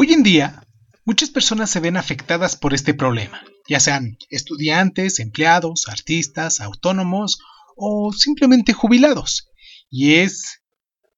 [0.00, 0.62] Hoy en día,
[1.04, 7.40] muchas personas se ven afectadas por este problema, ya sean estudiantes, empleados, artistas, autónomos
[7.74, 9.50] o simplemente jubilados.
[9.90, 10.62] Y es,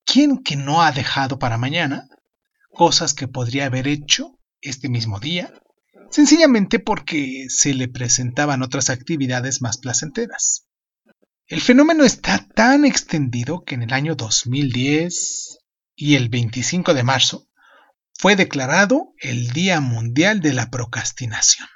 [0.06, 2.08] ¿quién que no ha dejado para mañana
[2.72, 5.52] cosas que podría haber hecho este mismo día?
[6.08, 10.64] Sencillamente porque se le presentaban otras actividades más placenteras.
[11.48, 15.58] El fenómeno está tan extendido que en el año 2010
[15.96, 17.49] y el 25 de marzo
[18.20, 21.66] fue declarado el Día Mundial de la Procrastinación.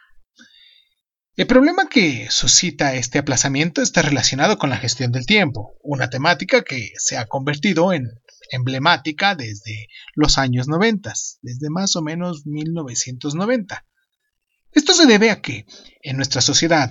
[1.37, 6.63] El problema que suscita este aplazamiento está relacionado con la gestión del tiempo, una temática
[6.63, 8.11] que se ha convertido en
[8.51, 13.87] emblemática desde los años 90, desde más o menos 1990.
[14.73, 15.65] Esto se debe a que,
[16.03, 16.91] en nuestra sociedad,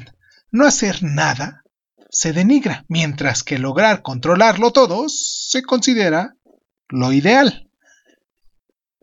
[0.49, 1.63] no hacer nada
[2.09, 6.33] se denigra, mientras que lograr controlarlo todo se considera
[6.89, 7.69] lo ideal.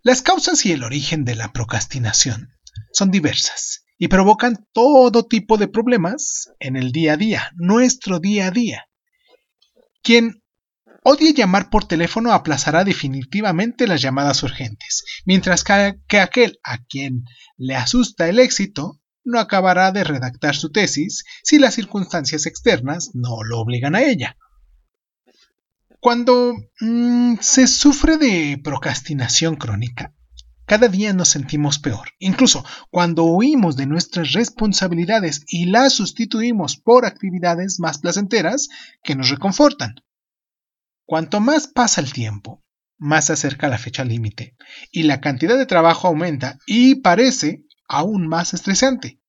[0.02, 2.48] Las causas y el origen de la procrastinación
[2.92, 8.46] son diversas y provocan todo tipo de problemas en el día a día, nuestro día
[8.46, 8.86] a día.
[10.02, 10.42] Quien
[11.04, 17.24] odie llamar por teléfono aplazará definitivamente las llamadas urgentes, mientras que aquel a quien
[17.58, 23.42] le asusta el éxito no acabará de redactar su tesis si las circunstancias externas no
[23.44, 24.38] lo obligan a ella.
[26.00, 30.14] Cuando mm, se sufre de procrastinación crónica,
[30.64, 32.10] cada día nos sentimos peor.
[32.18, 38.68] Incluso cuando huimos de nuestras responsabilidades y las sustituimos por actividades más placenteras
[39.02, 39.96] que nos reconfortan.
[41.04, 42.64] Cuanto más pasa el tiempo,
[42.96, 44.54] más se acerca la fecha límite
[44.90, 49.20] y la cantidad de trabajo aumenta y parece aún más estresante.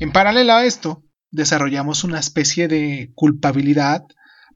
[0.00, 4.04] En paralelo a esto, desarrollamos una especie de culpabilidad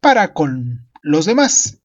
[0.01, 1.81] para con los demás.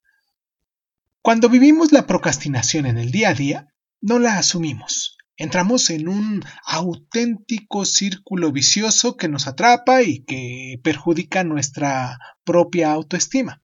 [1.22, 3.68] Cuando vivimos la procrastinación en el día a día,
[4.02, 5.18] no la asumimos.
[5.38, 13.62] Entramos en un auténtico círculo vicioso que nos atrapa y que perjudica nuestra propia autoestima.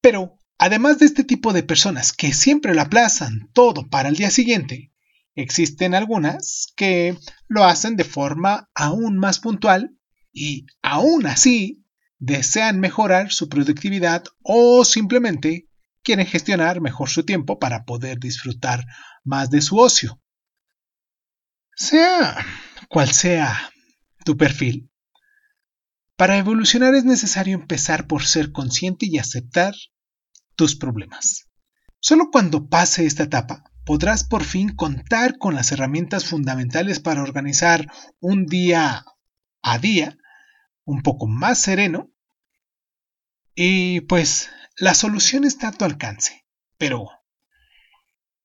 [0.00, 4.30] Pero, además de este tipo de personas que siempre lo aplazan todo para el día
[4.30, 4.92] siguiente,
[5.36, 7.16] existen algunas que
[7.48, 9.96] lo hacen de forma aún más puntual
[10.32, 11.83] y, aún así,
[12.24, 15.68] desean mejorar su productividad o simplemente
[16.02, 18.86] quieren gestionar mejor su tiempo para poder disfrutar
[19.24, 20.20] más de su ocio.
[21.76, 22.36] Sea
[22.88, 23.70] cual sea
[24.24, 24.90] tu perfil,
[26.16, 29.74] para evolucionar es necesario empezar por ser consciente y aceptar
[30.54, 31.50] tus problemas.
[32.00, 37.86] Solo cuando pase esta etapa podrás por fin contar con las herramientas fundamentales para organizar
[38.20, 39.04] un día
[39.60, 40.16] a día
[40.84, 42.13] un poco más sereno
[43.54, 46.44] y pues la solución está a tu alcance,
[46.76, 47.08] pero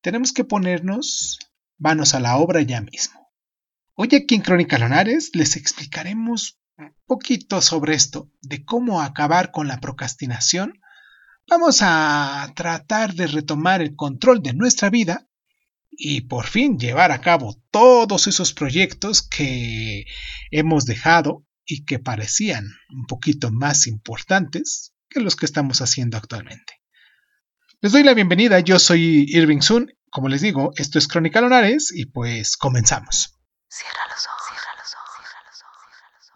[0.01, 1.39] tenemos que ponernos
[1.77, 3.19] manos a la obra ya mismo.
[3.95, 9.67] Hoy aquí en Crónica Lonares les explicaremos un poquito sobre esto, de cómo acabar con
[9.67, 10.79] la procrastinación.
[11.47, 15.27] Vamos a tratar de retomar el control de nuestra vida
[15.89, 20.05] y por fin llevar a cabo todos esos proyectos que
[20.51, 26.81] hemos dejado y que parecían un poquito más importantes que los que estamos haciendo actualmente.
[27.81, 31.91] Les doy la bienvenida, yo soy Irving Sun, como les digo, esto es Crónica Lonares
[31.93, 33.39] y pues comenzamos.
[33.69, 36.29] Cierra los ojos, cierra los ojos, cierra los ojos, cierra los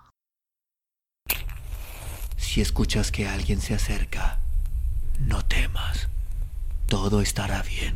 [1.36, 2.44] ojos.
[2.44, 4.40] Si escuchas que alguien se acerca,
[5.20, 6.08] no temas,
[6.88, 7.96] todo estará bien.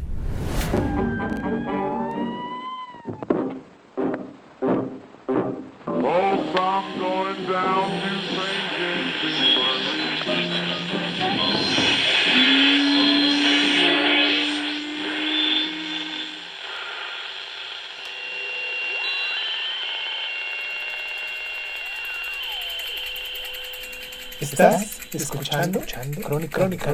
[24.59, 25.79] Estás escuchando,
[26.23, 26.89] Crónica, Crónica,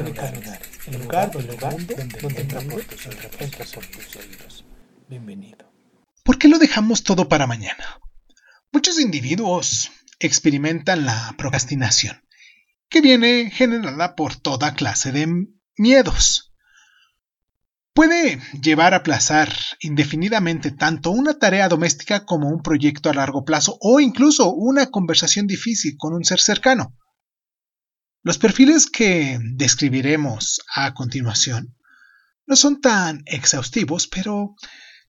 [0.86, 4.66] el lugar, el lugar donde, donde entramos tus oídos.
[5.08, 5.72] Bienvenido.
[6.22, 8.02] ¿Por qué lo dejamos todo para mañana?
[8.70, 12.22] Muchos individuos experimentan la procrastinación,
[12.90, 15.46] que viene generada por toda clase de
[15.78, 16.52] miedos.
[17.94, 19.50] Puede llevar a aplazar
[19.80, 25.46] indefinidamente tanto una tarea doméstica como un proyecto a largo plazo o incluso una conversación
[25.46, 26.94] difícil con un ser cercano.
[28.24, 31.76] Los perfiles que describiremos a continuación
[32.46, 34.56] no son tan exhaustivos, pero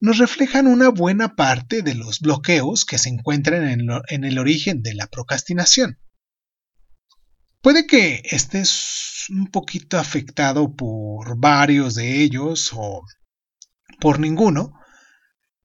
[0.01, 4.95] nos reflejan una buena parte de los bloqueos que se encuentran en, el origen de
[4.95, 5.97] la procrastinación.
[7.61, 13.01] Puede que estés un poquito afectado por varios de ellos o
[14.01, 14.73] por ninguno,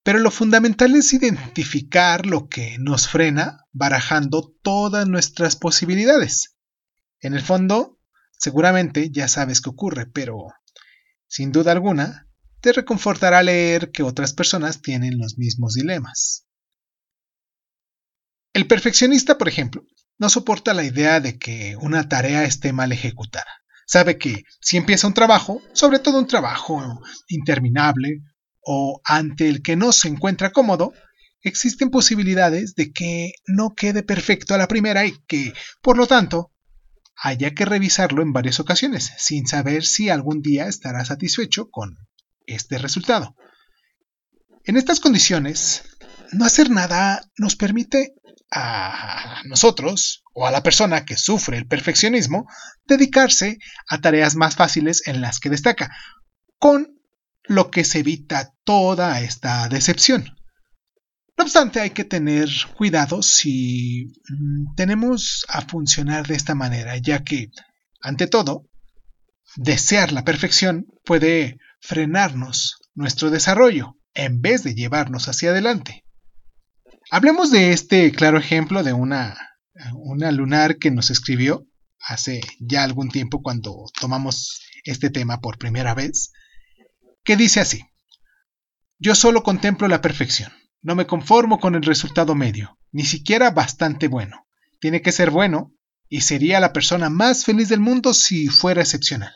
[0.03, 6.55] Pero lo fundamental es identificar lo que nos frena barajando todas nuestras posibilidades.
[7.21, 7.99] En el fondo,
[8.37, 10.47] seguramente ya sabes qué ocurre, pero
[11.27, 12.27] sin duda alguna,
[12.59, 16.45] te reconfortará leer que otras personas tienen los mismos dilemas.
[18.53, 19.85] El perfeccionista, por ejemplo,
[20.17, 23.49] no soporta la idea de que una tarea esté mal ejecutada.
[23.87, 28.21] Sabe que si empieza un trabajo, sobre todo un trabajo interminable
[28.61, 30.93] o ante el que no se encuentra cómodo,
[31.41, 36.50] existen posibilidades de que no quede perfecto a la primera y que, por lo tanto,
[37.23, 41.99] haya que revisarlo en varias ocasiones, sin saber si algún día estará satisfecho con
[42.47, 43.35] este resultado.
[44.63, 45.83] En estas condiciones,
[46.31, 48.15] no hacer nada nos permite
[48.51, 52.47] a nosotros o a la persona que sufre el perfeccionismo
[52.85, 55.95] dedicarse a tareas más fáciles en las que destaca,
[56.57, 56.99] con
[57.43, 60.40] lo que se evita toda esta decepción.
[61.41, 67.23] No obstante, hay que tener cuidado si mm, tenemos a funcionar de esta manera, ya
[67.23, 67.49] que,
[67.99, 68.69] ante todo,
[69.55, 76.05] desear la perfección puede frenarnos nuestro desarrollo en vez de llevarnos hacia adelante.
[77.09, 79.35] Hablemos de este claro ejemplo de una,
[79.95, 81.65] una lunar que nos escribió
[82.01, 86.33] hace ya algún tiempo cuando tomamos este tema por primera vez,
[87.23, 87.81] que dice así,
[88.99, 94.07] yo solo contemplo la perfección, no me conformo con el resultado medio, ni siquiera bastante
[94.07, 94.47] bueno,
[94.79, 95.73] tiene que ser bueno
[96.09, 99.33] y sería la persona más feliz del mundo si fuera excepcional.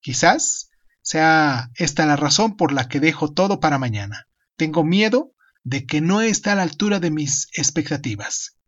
[0.00, 0.68] Quizás
[1.00, 4.26] sea esta la razón por la que dejo todo para mañana.
[4.56, 5.32] Tengo miedo
[5.62, 8.58] de que no está a la altura de mis expectativas.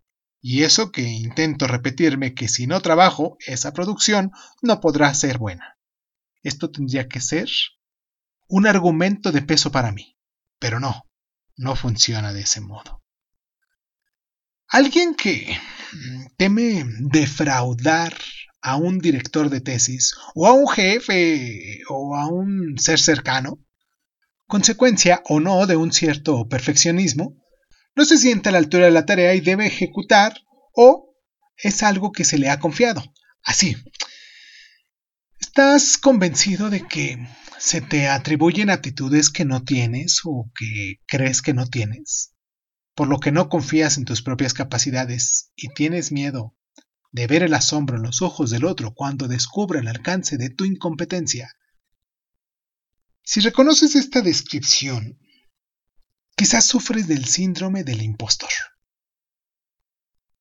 [0.41, 4.33] Y eso que intento repetirme que si no trabajo, esa producción
[4.63, 5.77] no podrá ser buena.
[6.43, 7.49] Esto tendría que ser
[8.47, 10.17] un argumento de peso para mí.
[10.59, 11.06] Pero no,
[11.57, 13.03] no funciona de ese modo.
[14.69, 15.59] Alguien que
[16.37, 18.15] teme defraudar
[18.61, 23.61] a un director de tesis o a un jefe o a un ser cercano,
[24.47, 27.37] consecuencia o no de un cierto perfeccionismo,
[27.95, 30.35] no se siente a la altura de la tarea y debe ejecutar
[30.75, 31.15] o
[31.57, 33.03] es algo que se le ha confiado.
[33.43, 33.77] Así,
[35.39, 37.27] ¿estás convencido de que
[37.59, 42.35] se te atribuyen actitudes que no tienes o que crees que no tienes?
[42.95, 46.57] Por lo que no confías en tus propias capacidades y tienes miedo
[47.13, 50.65] de ver el asombro en los ojos del otro cuando descubra el alcance de tu
[50.65, 51.55] incompetencia.
[53.23, 55.19] Si reconoces esta descripción,
[56.37, 58.51] quizás sufres del síndrome del impostor.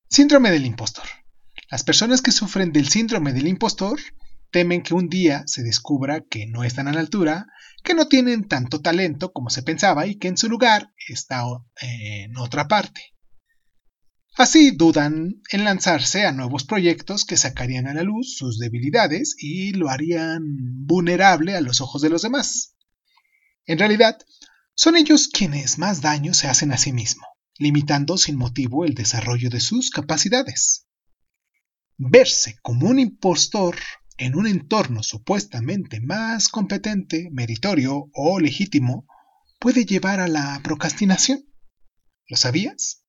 [0.09, 1.05] Síndrome del impostor.
[1.69, 3.99] Las personas que sufren del síndrome del impostor
[4.55, 7.47] temen que un día se descubra que no están a la altura,
[7.83, 11.43] que no tienen tanto talento como se pensaba y que en su lugar está
[11.81, 13.01] en otra parte.
[14.37, 19.73] Así dudan en lanzarse a nuevos proyectos que sacarían a la luz sus debilidades y
[19.73, 20.39] lo harían
[20.85, 22.77] vulnerable a los ojos de los demás.
[23.65, 24.17] En realidad,
[24.73, 29.49] son ellos quienes más daño se hacen a sí mismos, limitando sin motivo el desarrollo
[29.49, 30.87] de sus capacidades.
[31.97, 33.75] Verse como un impostor
[34.17, 39.07] en un entorno supuestamente más competente, meritorio o legítimo
[39.59, 41.45] puede llevar a la procrastinación.
[42.27, 43.03] ¿Lo sabías?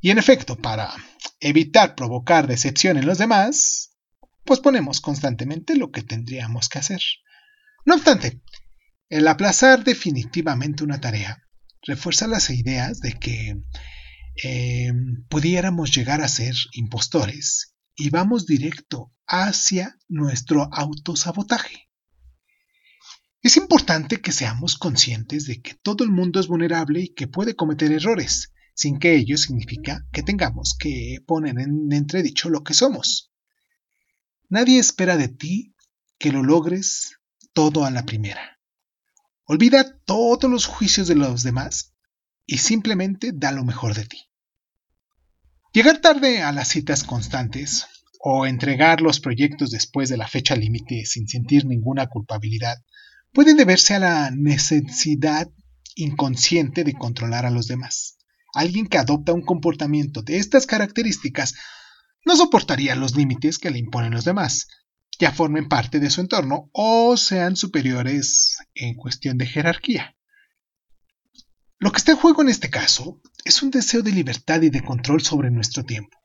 [0.00, 0.92] Y en efecto, para
[1.40, 3.96] evitar provocar decepción en los demás,
[4.44, 7.00] posponemos constantemente lo que tendríamos que hacer.
[7.84, 8.40] No obstante,
[9.08, 11.42] el aplazar definitivamente una tarea
[11.82, 13.56] refuerza las ideas de que
[14.42, 14.92] eh,
[15.28, 21.88] pudiéramos llegar a ser impostores y vamos directo hacia nuestro autosabotaje.
[23.42, 27.56] Es importante que seamos conscientes de que todo el mundo es vulnerable y que puede
[27.56, 33.32] cometer errores, sin que ello significa que tengamos que poner en entredicho lo que somos.
[34.48, 35.74] Nadie espera de ti
[36.18, 37.18] que lo logres
[37.52, 38.60] todo a la primera.
[39.44, 41.94] Olvida todos los juicios de los demás
[42.44, 44.18] y simplemente da lo mejor de ti.
[45.76, 47.86] Llegar tarde a las citas constantes
[48.18, 52.78] o entregar los proyectos después de la fecha límite sin sentir ninguna culpabilidad
[53.30, 55.50] puede deberse a la necesidad
[55.94, 58.16] inconsciente de controlar a los demás.
[58.54, 61.52] Alguien que adopta un comportamiento de estas características
[62.24, 64.68] no soportaría los límites que le imponen los demás,
[65.18, 70.16] ya formen parte de su entorno o sean superiores en cuestión de jerarquía.
[71.78, 74.82] Lo que está en juego en este caso es un deseo de libertad y de
[74.82, 76.18] control sobre nuestro tiempo.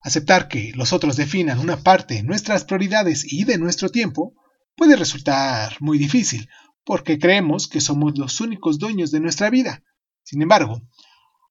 [0.00, 4.34] Aceptar que los otros definan una parte de nuestras prioridades y de nuestro tiempo
[4.74, 6.48] puede resultar muy difícil,
[6.82, 9.82] porque creemos que somos los únicos dueños de nuestra vida.
[10.22, 10.80] Sin embargo,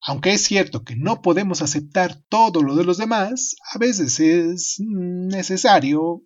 [0.02, 4.78] aunque es cierto que no podemos aceptar todo lo de los demás, a veces es
[4.80, 6.24] necesario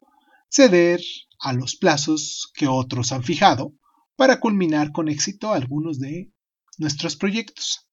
[0.49, 1.01] ceder
[1.39, 3.73] a los plazos que otros han fijado
[4.15, 6.31] para culminar con éxito algunos de
[6.77, 7.86] nuestros proyectos.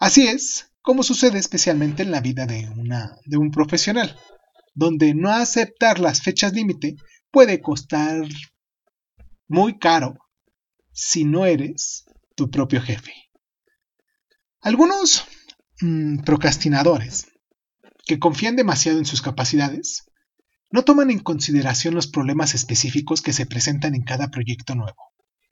[0.00, 2.66] Así es como sucede especialmente en la vida de,
[3.36, 4.18] un profesional,
[4.74, 6.96] donde no aceptar las fechas límite
[7.30, 8.26] puede costar
[9.46, 10.18] muy caro
[10.90, 13.12] si no eres tu propio jefe.
[14.62, 15.26] Algunos
[15.82, 17.26] mm, procrastinadores
[18.06, 20.04] que confían demasiado en sus capacidades
[20.70, 25.09] no toman en consideración los problemas específicos que se presentan en cada proyecto nuevo.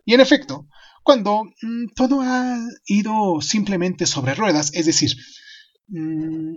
[0.08, 0.66] Y en efecto,
[1.02, 5.10] cuando mm, todo ha ido simplemente sobre ruedas, es decir,
[5.88, 6.54] mm,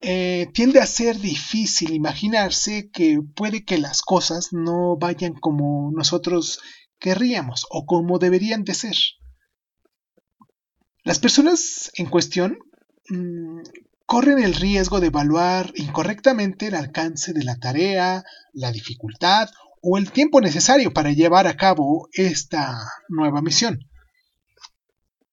[0.00, 6.58] eh, tiende a ser difícil imaginarse que puede que las cosas no vayan como nosotros
[6.98, 8.96] querríamos o como deberían de ser.
[11.04, 12.58] Las personas en cuestión
[13.10, 13.60] mm,
[14.06, 19.50] corren el riesgo de evaluar incorrectamente el alcance de la tarea, la dificultad
[19.90, 22.76] o el tiempo necesario para llevar a cabo esta
[23.08, 23.88] nueva misión.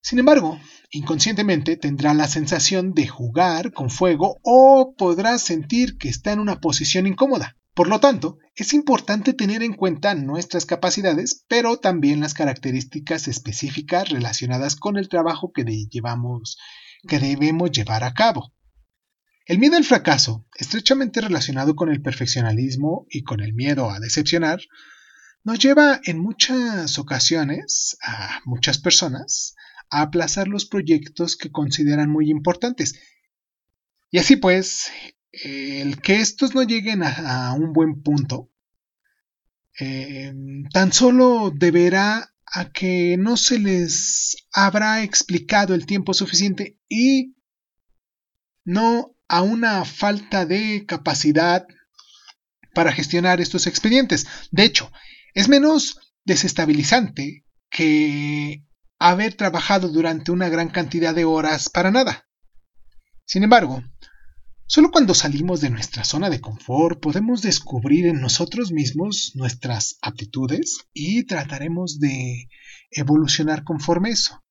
[0.01, 0.59] Sin embargo,
[0.91, 6.61] inconscientemente tendrá la sensación de jugar con fuego o podrá sentir que está en una
[6.61, 7.57] posición incómoda.
[7.73, 14.07] Por lo tanto, es importante tener en cuenta nuestras capacidades, pero también las características específicas
[14.09, 18.53] relacionadas con el trabajo que, que debemos llevar a cabo.
[19.45, 24.59] El miedo al fracaso, estrechamente relacionado con el perfeccionalismo y con el miedo a decepcionar,
[25.43, 29.53] nos lleva en muchas ocasiones a muchas personas
[29.91, 32.99] a aplazar los proyectos que consideran muy importantes.
[34.09, 34.91] Y así pues,
[35.31, 38.49] el que estos no lleguen a, un buen punto,
[39.79, 40.33] eh,
[40.73, 47.35] tan solo deberá a que no se les habrá explicado el tiempo suficiente y
[48.63, 51.65] no a una falta de capacidad
[52.73, 54.27] para gestionar estos expedientes.
[54.51, 54.91] De hecho,
[55.33, 58.63] es menos desestabilizante que
[58.99, 62.27] haber trabajado durante una gran cantidad de horas para nada.
[63.25, 63.83] Sin embargo,
[64.67, 70.87] Solo cuando salimos de nuestra zona de confort podemos descubrir en nosotros mismos nuestras aptitudes
[70.91, 72.49] y trataremos de
[72.89, 74.43] evolucionar conforme eso.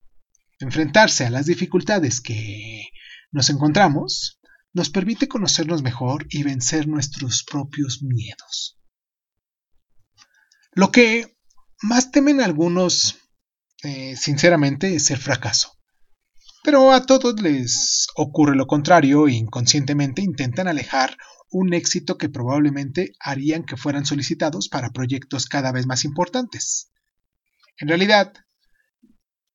[0.60, 2.90] Enfrentarse a las dificultades que
[3.32, 4.38] nos encontramos
[4.74, 8.78] nos permite conocernos mejor y vencer nuestros propios miedos.
[10.72, 11.38] Lo que
[11.80, 13.16] más temen algunos,
[13.84, 15.78] eh, sinceramente, es el fracaso.
[16.64, 21.16] Pero a todos les ocurre lo contrario e inconscientemente intentan alejar
[21.50, 26.90] un éxito que probablemente harían que fueran solicitados para proyectos cada vez más importantes.
[27.78, 28.32] En realidad,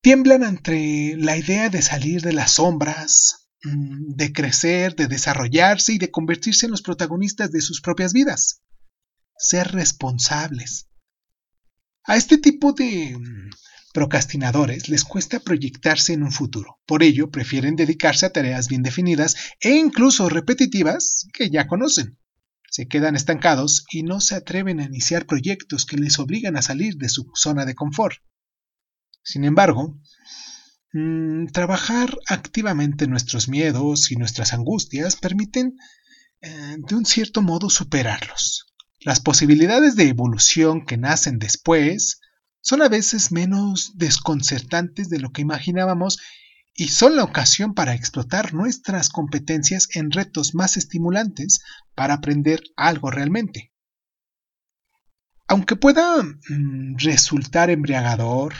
[0.00, 6.10] tiemblan ante la idea de salir de las sombras, de crecer, de desarrollarse y de
[6.10, 8.62] convertirse en los protagonistas de sus propias vidas.
[9.36, 10.88] Ser responsables.
[12.04, 13.50] A este tipo de mm,
[13.92, 16.80] procrastinadores les cuesta proyectarse en un futuro.
[16.86, 22.18] Por ello, prefieren dedicarse a tareas bien definidas e incluso repetitivas que ya conocen.
[22.70, 26.96] Se quedan estancados y no se atreven a iniciar proyectos que les obligan a salir
[26.96, 28.16] de su zona de confort.
[29.22, 29.98] Sin embargo,
[30.92, 35.76] mm, trabajar activamente nuestros miedos y nuestras angustias permiten
[36.40, 38.66] eh, de un cierto modo superarlos.
[39.00, 42.20] Las posibilidades de evolución que nacen después
[42.60, 46.18] son a veces menos desconcertantes de lo que imaginábamos
[46.74, 51.60] y son la ocasión para explotar nuestras competencias en retos más estimulantes
[51.94, 53.72] para aprender algo realmente.
[55.46, 58.54] Aunque pueda mm, resultar embriagador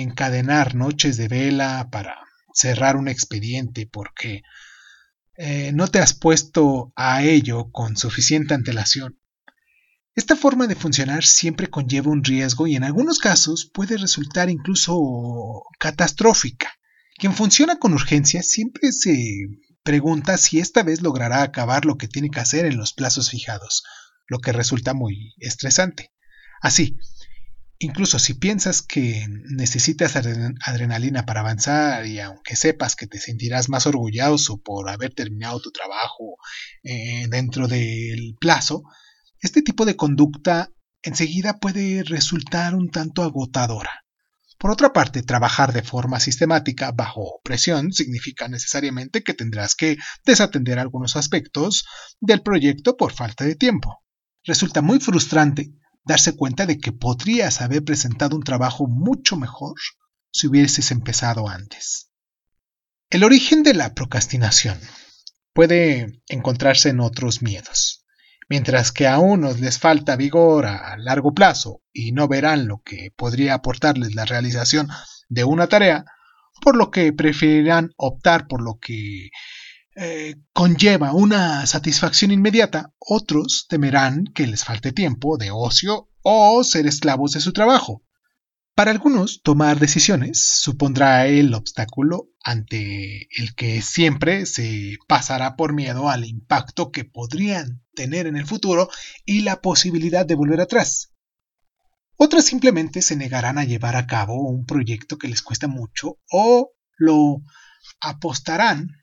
[0.00, 2.16] encadenar noches de vela para
[2.54, 4.42] cerrar un expediente porque
[5.36, 9.18] eh, no te has puesto a ello con suficiente antelación,
[10.14, 15.64] esta forma de funcionar siempre conlleva un riesgo y en algunos casos puede resultar incluso
[15.78, 16.70] catastrófica.
[17.16, 19.16] Quien funciona con urgencia siempre se
[19.82, 23.84] pregunta si esta vez logrará acabar lo que tiene que hacer en los plazos fijados,
[24.26, 26.12] lo que resulta muy estresante.
[26.60, 26.98] Así,
[27.82, 33.86] incluso si piensas que necesitas adrenalina para avanzar y aunque sepas que te sentirás más
[33.86, 36.36] orgulloso por haber terminado tu trabajo
[36.82, 38.82] eh, dentro del plazo,
[39.40, 40.70] este tipo de conducta
[41.02, 43.90] enseguida puede resultar un tanto agotadora.
[44.58, 50.78] Por otra parte, trabajar de forma sistemática bajo presión significa necesariamente que tendrás que desatender
[50.78, 51.84] algunos aspectos
[52.20, 54.04] del proyecto por falta de tiempo.
[54.44, 55.72] Resulta muy frustrante
[56.04, 59.74] darse cuenta de que podrías haber presentado un trabajo mucho mejor
[60.32, 62.10] si hubieses empezado antes.
[63.10, 64.80] El origen de la procrastinación
[65.52, 68.06] puede encontrarse en otros miedos.
[68.48, 73.10] Mientras que a unos les falta vigor a largo plazo y no verán lo que
[73.16, 74.88] podría aportarles la realización
[75.28, 76.04] de una tarea,
[76.60, 79.30] por lo que preferirán optar por lo que
[79.94, 86.86] eh, conlleva una satisfacción inmediata, otros temerán que les falte tiempo de ocio o ser
[86.86, 88.02] esclavos de su trabajo.
[88.74, 96.08] Para algunos, tomar decisiones supondrá el obstáculo ante el que siempre se pasará por miedo
[96.08, 98.88] al impacto que podrían tener en el futuro
[99.26, 101.12] y la posibilidad de volver atrás.
[102.16, 106.72] Otras simplemente se negarán a llevar a cabo un proyecto que les cuesta mucho o
[106.96, 107.42] lo
[108.00, 109.01] apostarán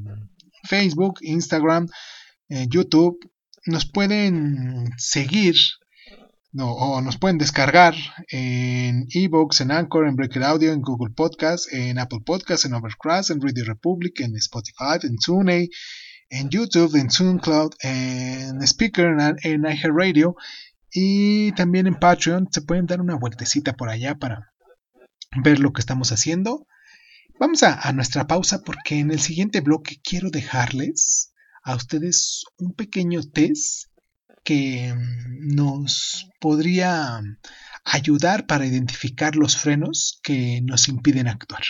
[0.66, 1.86] Facebook, Instagram,
[2.48, 3.18] eh, YouTube.
[3.66, 5.56] Nos pueden seguir
[6.58, 7.94] o nos pueden descargar
[8.30, 13.28] en eBooks, en Anchor, en Breaker Audio, en Google Podcast, en Apple Podcast, en Overcast,
[13.28, 15.68] en Radio Republic, en Spotify, en TuneIn,
[16.30, 20.36] en YouTube, en SoundCloud, en Speaker, en, iHeartRadio
[20.90, 22.48] y también en Patreon.
[22.50, 24.52] Se pueden dar una vueltecita por allá para
[25.42, 26.66] ver lo que estamos haciendo.
[27.38, 31.32] Vamos a, nuestra pausa porque en el siguiente bloque quiero dejarles
[31.62, 33.88] a ustedes un pequeño test
[34.44, 37.20] que mm, nos podría
[37.84, 41.62] ayudar para identificar los frenos que nos impiden actuar.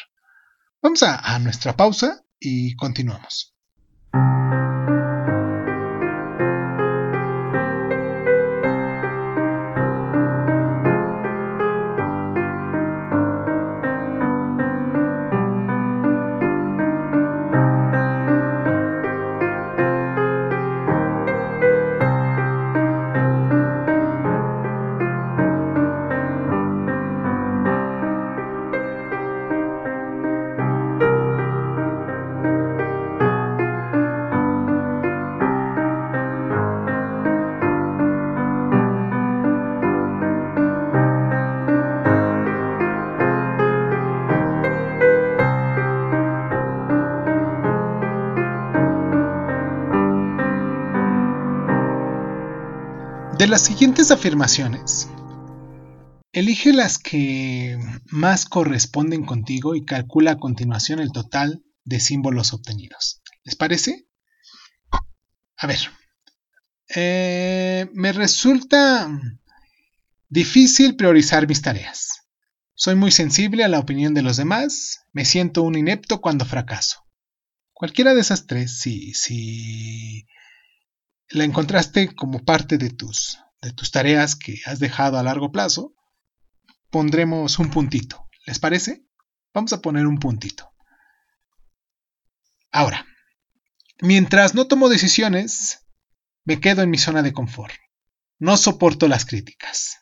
[0.83, 3.54] Vamos a nuestra pausa y continuamos.
[4.15, 5.04] Música
[53.45, 55.07] De las siguientes afirmaciones,
[56.33, 63.21] elige las que más corresponden contigo y calcula a continuación el total de símbolos obtenidos.
[63.43, 64.09] ¿Les parece?
[65.59, 65.79] A ver,
[66.97, 69.11] eh, me resulta
[70.31, 72.23] difícil priorizar mis tareas.
[72.73, 75.01] Soy muy sensible a la opinión de los demás.
[75.13, 77.01] Me siento un inepto cuando fracaso.
[77.75, 80.25] Cualquiera de esas tres, si, si
[81.35, 85.95] la encontraste como parte de tus, de tus tareas que has dejado a largo plazo,
[86.91, 88.29] pondremos un puntito.
[88.47, 89.05] ¿Les parece?
[89.53, 90.71] Vamos a poner un puntito.
[92.71, 93.07] Ahora,
[94.01, 95.87] mientras no tomo decisiones,
[96.45, 97.75] me quedo en mi zona de confort.
[98.39, 99.99] No soporto las críticas.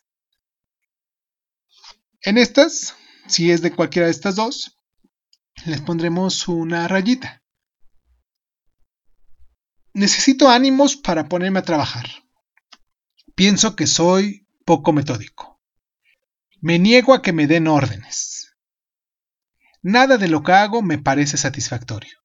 [2.20, 2.94] En estas,
[3.26, 4.78] si es de cualquiera de estas dos,
[5.64, 7.41] les pondremos una rayita.
[9.94, 12.06] Necesito ánimos para ponerme a trabajar.
[13.34, 15.60] Pienso que soy poco metódico.
[16.60, 18.54] Me niego a que me den órdenes.
[19.82, 22.18] Nada de lo que hago me parece satisfactorio.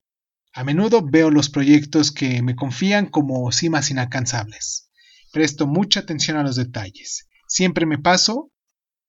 [0.53, 4.89] A menudo veo los proyectos que me confían como cimas inalcanzables.
[5.34, 7.27] Presto mucha atención a los detalles.
[7.47, 8.51] Siempre me paso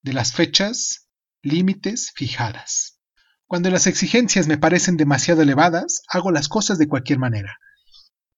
[0.03, 1.09] de las fechas,
[1.43, 2.99] límites fijadas.
[3.47, 7.59] Cuando las exigencias me parecen demasiado elevadas, hago las cosas de cualquier manera.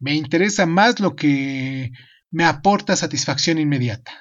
[0.00, 1.92] Me interesa más lo que
[2.30, 4.12] me aporta satisfacción inmediata.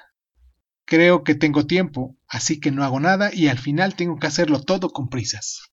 [0.84, 4.62] Creo que tengo tiempo, así que no hago nada y al final tengo que hacerlo
[4.62, 5.70] todo con prisas.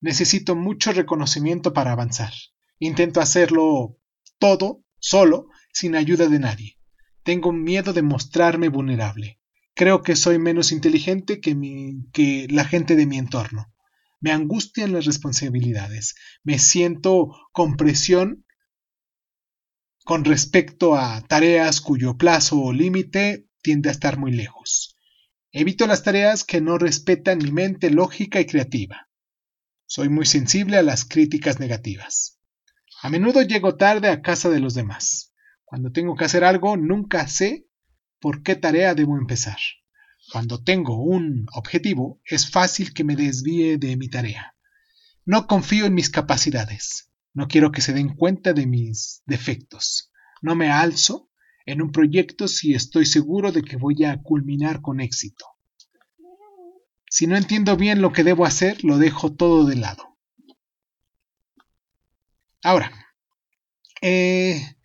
[0.00, 2.32] Necesito mucho reconocimiento para avanzar.
[2.78, 3.98] Intento hacerlo
[4.38, 6.78] todo solo, sin ayuda de nadie.
[7.22, 9.38] Tengo miedo de mostrarme vulnerable.
[9.74, 13.72] Creo que soy menos inteligente que, la gente de mi entorno.
[14.20, 16.14] Me angustian las responsabilidades.
[16.42, 18.44] Me siento con presión
[20.04, 24.96] con respecto a tareas cuyo plazo o límite tiende a estar muy lejos.
[25.50, 29.08] Evito las tareas que no respetan mi mente lógica y creativa.
[29.86, 32.38] Soy muy sensible a las críticas negativas.
[33.02, 35.32] A menudo llego tarde a casa de los demás.
[35.64, 37.66] Cuando tengo que hacer algo, nunca sé
[38.20, 39.58] por qué tarea debo empezar.
[40.32, 44.54] Cuando tengo un objetivo, es fácil que me desvíe de mi tarea.
[45.24, 47.10] No confío en mis capacidades.
[47.34, 50.12] No quiero que se den cuenta de mis defectos.
[50.40, 51.30] No me alzo
[51.66, 55.44] en un proyecto si estoy seguro de que voy a culminar con éxito.
[57.10, 60.18] Si no entiendo bien lo que debo hacer, lo dejo todo de lado.
[62.62, 62.90] Ahora,
[64.00, 64.76] eh,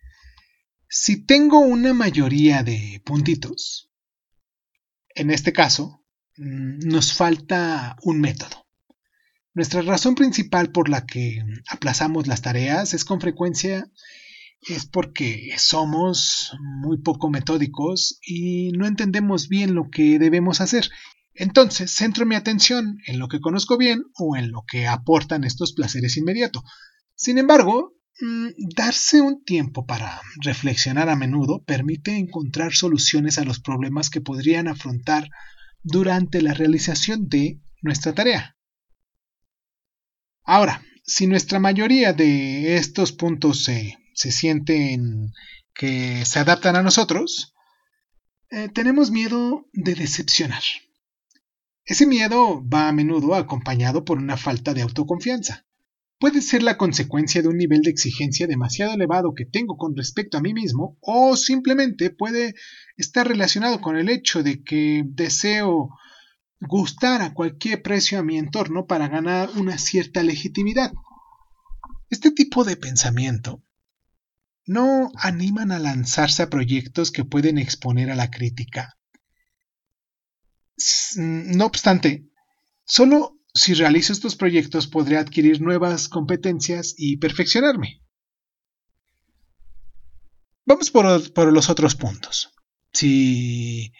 [0.88, 3.90] si tengo una mayoría de puntitos,
[5.14, 6.04] en este caso,
[6.36, 8.66] mm, nos falta un método.
[9.52, 13.90] Nuestra razón principal por la que aplazamos las tareas es con frecuencia
[14.62, 20.88] es porque somos muy poco metódicos y no entendemos bien lo que debemos hacer.
[21.34, 25.72] Entonces, centro mi atención en lo que conozco bien o en lo que aportan estos
[25.72, 26.62] placeres inmediatos.
[27.14, 33.60] Sin embargo, mm, darse un tiempo para reflexionar a menudo permite encontrar soluciones a los
[33.60, 35.30] problemas que podrían afrontar
[35.82, 38.56] durante la realización de nuestra tarea.
[40.44, 45.32] Ahora, si nuestra mayoría de estos puntos se, sienten
[45.74, 47.54] que se adaptan a nosotros,
[48.50, 50.62] eh, tenemos miedo de decepcionar.
[51.84, 55.66] Ese miedo va a menudo acompañado por una falta de autoconfianza.
[56.20, 60.36] Puede ser la consecuencia de un nivel de exigencia demasiado elevado que tengo con respecto
[60.36, 62.54] a mí mismo o simplemente puede
[62.96, 65.88] estar relacionado con el hecho de que deseo
[66.60, 70.92] gustar a cualquier precio a mi entorno para ganar una cierta legitimidad.
[72.10, 73.62] Este tipo de pensamiento
[74.66, 78.96] no animan a lanzarse a proyectos que pueden exponer a la crítica.
[81.16, 82.28] No obstante,
[82.84, 88.02] solo si realizo estos proyectos podré adquirir nuevas competencias y perfeccionarme.
[90.64, 92.52] Vamos por, por los otros puntos.
[92.92, 93.92] Si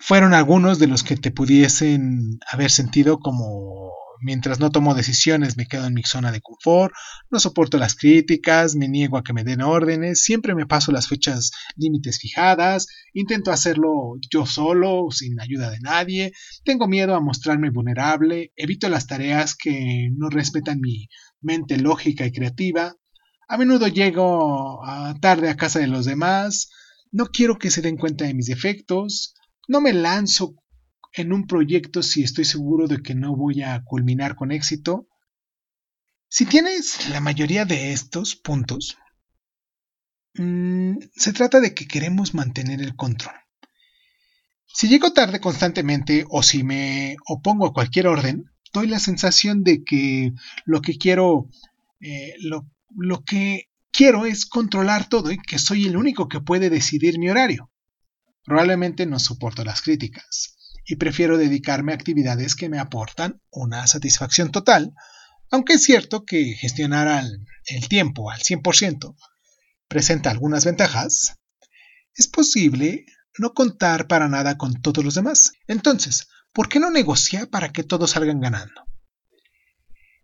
[0.00, 5.66] fueron algunos de los que te pudiesen haber sentido como mientras no tomo decisiones me
[5.66, 6.92] quedo en mi zona de confort,
[7.30, 11.06] no soporto las críticas, me niego a que me den órdenes, siempre me paso las
[11.06, 16.32] fechas límites fijadas, intento hacerlo yo solo, sin ayuda de nadie,
[16.64, 21.08] tengo miedo a mostrarme vulnerable, evito las tareas que no respetan mi
[21.40, 22.94] mente lógica y creativa,
[23.48, 24.80] a menudo llego
[25.20, 26.70] tarde a casa de los demás,
[27.10, 29.34] no quiero que se den cuenta de mis defectos,
[29.70, 30.56] no me lanzo
[31.12, 35.06] en un proyecto si estoy seguro de que no voy a culminar con éxito.
[36.28, 38.98] Si tienes la mayoría de estos puntos,
[40.34, 43.36] mm, se trata de que queremos mantener el control.
[44.66, 49.84] Si llego tarde constantemente o si me opongo a cualquier orden, doy la sensación de
[49.84, 50.32] que
[50.64, 51.48] lo que quiero,
[52.00, 56.70] eh, lo, lo que quiero es controlar todo y que soy el único que puede
[56.70, 57.70] decidir mi horario.
[58.50, 64.50] Probablemente no soporto las críticas y prefiero dedicarme a actividades que me aportan una satisfacción
[64.50, 64.92] total,
[65.52, 67.22] aunque es cierto que gestionar
[67.66, 69.14] el tiempo al 100%
[69.86, 71.36] presenta algunas ventajas,
[72.16, 73.06] es posible
[73.38, 75.52] no contar para nada con todos los demás.
[75.68, 78.82] Entonces, ¿por qué no negociar para que todos salgan ganando?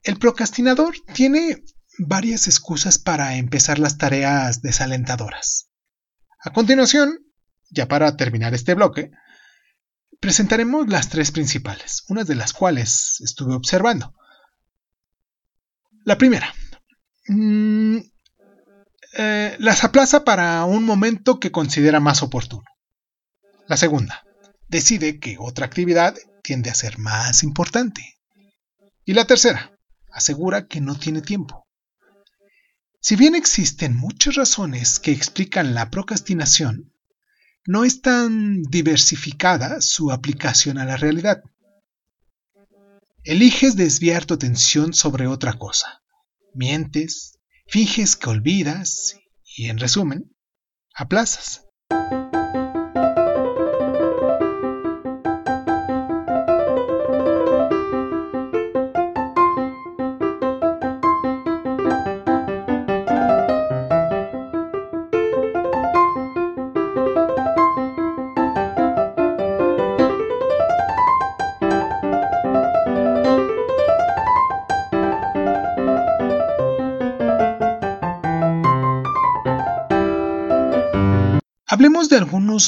[0.02, 1.62] El procrastinador tiene
[1.96, 5.70] varias excusas para empezar las tareas desalentadoras.
[6.40, 7.20] A continuación,
[7.70, 9.10] ya para terminar este bloque,
[10.20, 14.14] presentaremos las tres principales, unas de las cuales estuve observando.
[16.04, 16.54] La primera,
[17.28, 17.98] mm,
[19.18, 22.64] eh, las aplaza para un momento que considera más oportuno.
[23.66, 24.24] La segunda,
[24.68, 28.18] decide que otra actividad tiende a ser más importante.
[29.04, 29.76] Y la tercera,
[30.12, 31.66] asegura que no tiene tiempo.
[33.00, 36.92] Si bien existen muchas razones que explican la procrastinación,
[37.66, 41.42] no es tan diversificada su aplicación a la realidad.
[43.24, 46.02] eliges desviar tu atención sobre otra cosa.
[46.54, 49.16] Mientes, finges que olvidas
[49.56, 50.32] y, en resumen,
[50.94, 51.64] aplazas.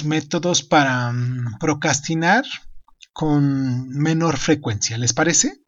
[0.04, 2.44] Métodos para mm, procrastinar
[3.12, 5.62] con menor frecuencia, ¿les parece?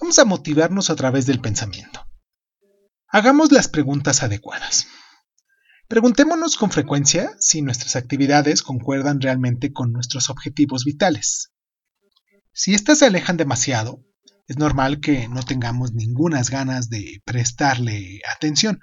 [0.00, 2.06] Vamos a motivarnos a través del pensamiento.
[3.08, 4.86] Hagamos las preguntas adecuadas.
[5.88, 11.52] Preguntémonos con frecuencia si nuestras actividades concuerdan realmente con nuestros objetivos vitales.
[12.52, 14.04] Si éstas se alejan demasiado,
[14.46, 18.80] es normal que no tengamos ningunas ganas de prestarle atención,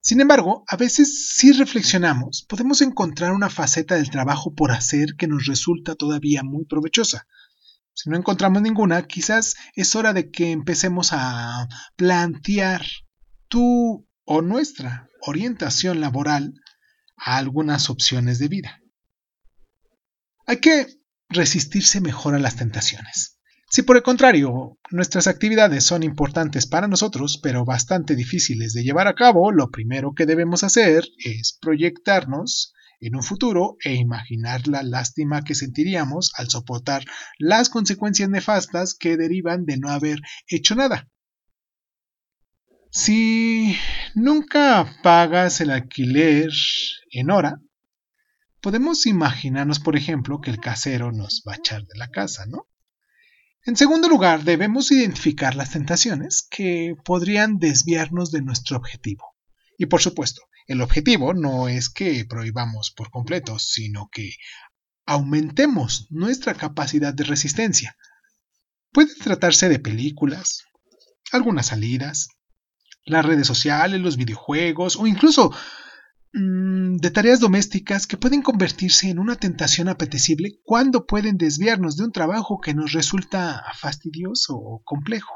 [0.00, 5.26] sin embargo, a veces si reflexionamos, podemos encontrar una faceta del trabajo por hacer que
[5.26, 7.26] nos resulta todavía muy provechosa.
[7.92, 12.86] Si no encontramos ninguna, quizás es hora de que empecemos a plantear
[13.48, 16.54] tu o nuestra orientación laboral
[17.16, 18.80] a algunas opciones de vida.
[20.46, 20.86] Hay que
[21.28, 23.39] resistirse mejor a las tentaciones.
[23.72, 29.06] Si por el contrario nuestras actividades son importantes para nosotros, pero bastante difíciles de llevar
[29.06, 34.82] a cabo, lo primero que debemos hacer es proyectarnos en un futuro e imaginar la
[34.82, 37.04] lástima que sentiríamos al soportar
[37.38, 41.08] las consecuencias nefastas que derivan de no haber hecho nada.
[42.90, 43.76] Si
[44.16, 46.50] nunca pagas el alquiler
[47.12, 47.60] en hora,
[48.60, 52.66] podemos imaginarnos, por ejemplo, que el casero nos va a echar de la casa, ¿no?
[53.66, 59.36] En segundo lugar, debemos identificar las tentaciones que podrían desviarnos de nuestro objetivo.
[59.76, 64.32] Y por supuesto, el objetivo no es que prohibamos por completo, sino que
[65.04, 67.96] aumentemos nuestra capacidad de resistencia.
[68.92, 70.64] Puede tratarse de películas,
[71.30, 72.28] algunas salidas,
[73.04, 75.54] las redes sociales, los videojuegos o incluso
[76.32, 82.12] de tareas domésticas que pueden convertirse en una tentación apetecible cuando pueden desviarnos de un
[82.12, 85.34] trabajo que nos resulta fastidioso o complejo.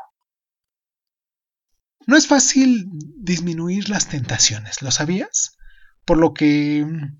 [2.06, 5.56] No es fácil disminuir las tentaciones, ¿lo sabías?
[6.04, 7.18] Por lo que mm,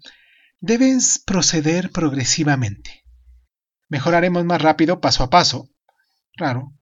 [0.61, 3.03] debes proceder progresivamente.
[3.89, 5.71] Mejoraremos más rápido paso a paso,
[6.37, 6.75] claro,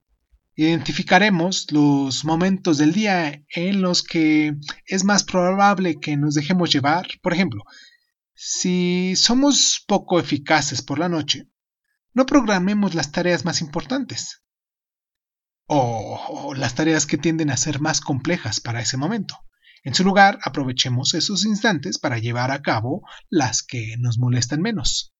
[0.55, 7.07] Identificaremos los momentos del día en los que es más probable que nos dejemos llevar.
[7.21, 7.63] Por ejemplo,
[8.35, 11.49] si somos poco eficaces por la noche,
[12.13, 14.43] no programemos las tareas más importantes
[15.65, 19.39] o, las tareas que tienden a ser más complejas para ese momento.
[19.83, 25.13] En su lugar, aprovechemos esos instantes para llevar a cabo las que nos molestan menos.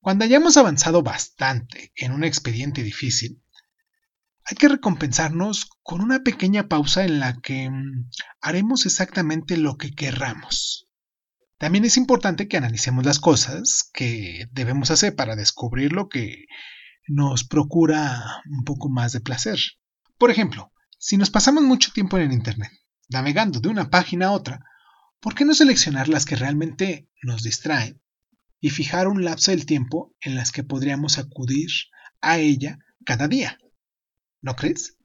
[0.00, 3.41] Cuando hayamos avanzado bastante en un expediente difícil,
[4.44, 9.92] hay que recompensarnos con una pequeña pausa en la que mm, haremos exactamente lo que
[9.92, 10.88] querramos.
[11.58, 16.46] También es importante que analicemos las cosas que debemos hacer para descubrir lo que
[17.06, 19.58] nos procura un poco más de placer.
[20.18, 22.72] Por ejemplo, si nos pasamos mucho tiempo en el Internet,
[23.08, 24.64] navegando de una página a otra,
[25.20, 28.00] ¿por qué no seleccionar las que realmente nos distraen
[28.60, 31.70] y fijar un lapso del tiempo en las que podríamos acudir
[32.20, 33.58] a ella cada día?
[34.42, 34.98] ¿No crees?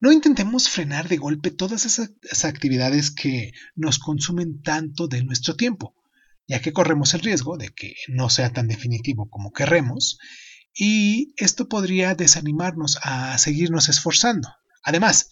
[0.00, 5.94] No intentemos frenar de golpe todas esas actividades que nos consumen tanto de nuestro tiempo,
[6.48, 10.18] ya que corremos el riesgo de que no sea tan definitivo como querremos,
[10.74, 14.48] y esto podría desanimarnos a seguirnos esforzando.
[14.82, 15.28] Además,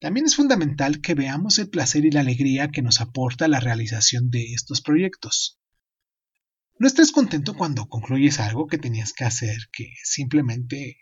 [0.00, 4.30] también es fundamental que veamos el placer y la alegría que nos aporta la realización
[4.30, 5.60] de estos proyectos.
[6.78, 10.98] No estés contento cuando concluyes algo que tenías que hacer, que simplemente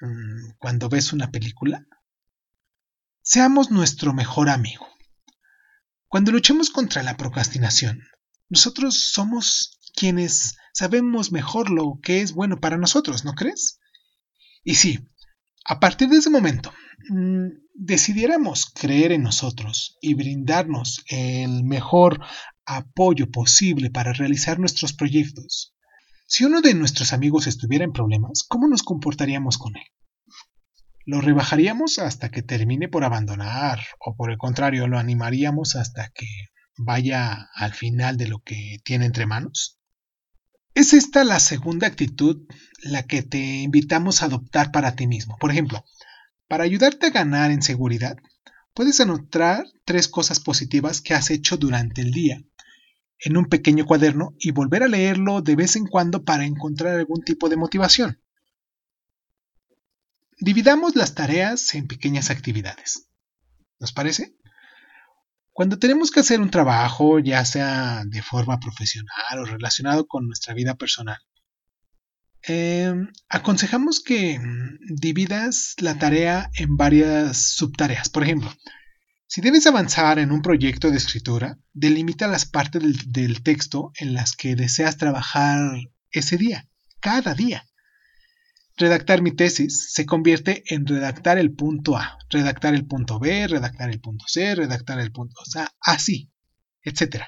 [0.00, 1.86] Mm, cuando ves una película?
[3.22, 4.86] Seamos nuestro mejor amigo.
[6.06, 8.02] Cuando luchemos contra la procrastinación,
[8.48, 13.80] nosotros somos quienes sabemos mejor lo que es bueno para nosotros, ¿no crees?
[14.64, 15.00] Y sí,
[15.64, 16.72] a partir de ese momento,
[17.10, 22.24] mm, decidiéramos creer en nosotros y brindarnos el mejor
[22.64, 25.74] apoyo posible para realizar nuestros proyectos,
[26.30, 29.86] si uno de nuestros amigos estuviera en problemas, ¿cómo nos comportaríamos con él?
[31.06, 36.26] ¿Lo rebajaríamos hasta que termine por abandonar o por el contrario lo animaríamos hasta que
[36.76, 39.78] vaya al final de lo que tiene entre manos?
[40.74, 42.46] Es esta la segunda actitud
[42.82, 45.38] la que te invitamos a adoptar para ti mismo.
[45.40, 45.82] Por ejemplo,
[46.46, 48.18] para ayudarte a ganar en seguridad,
[48.74, 52.42] puedes anotar tres cosas positivas que has hecho durante el día
[53.20, 57.22] en un pequeño cuaderno y volver a leerlo de vez en cuando para encontrar algún
[57.22, 58.20] tipo de motivación.
[60.40, 63.08] Dividamos las tareas en pequeñas actividades.
[63.80, 64.36] ¿Nos parece?
[65.52, 70.54] Cuando tenemos que hacer un trabajo, ya sea de forma profesional o relacionado con nuestra
[70.54, 71.18] vida personal,
[72.42, 78.08] em, aconsejamos que mm, dividas la tarea en varias subtareas.
[78.08, 78.52] Por ejemplo,
[79.28, 84.14] si debes avanzar en un proyecto de escritura, delimita las partes del, del, texto en
[84.14, 85.60] las que deseas trabajar
[86.10, 86.66] ese día,
[86.98, 87.68] cada día.
[88.78, 93.90] Redactar mi tesis se convierte en redactar el punto A, redactar el punto B, redactar
[93.90, 96.32] el punto C, redactar el punto, sea, así,
[96.82, 97.24] etc.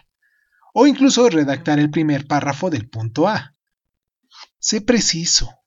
[0.73, 3.55] O incluso redactar el primer párrafo del punto A.
[4.59, 5.60] Sé preciso,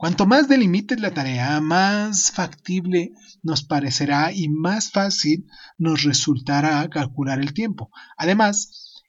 [0.00, 7.38] Cuanto más delimites la tarea, más factible nos parecerá y más fácil nos resultará calcular
[7.38, 7.90] el tiempo.
[8.16, 9.02] Además,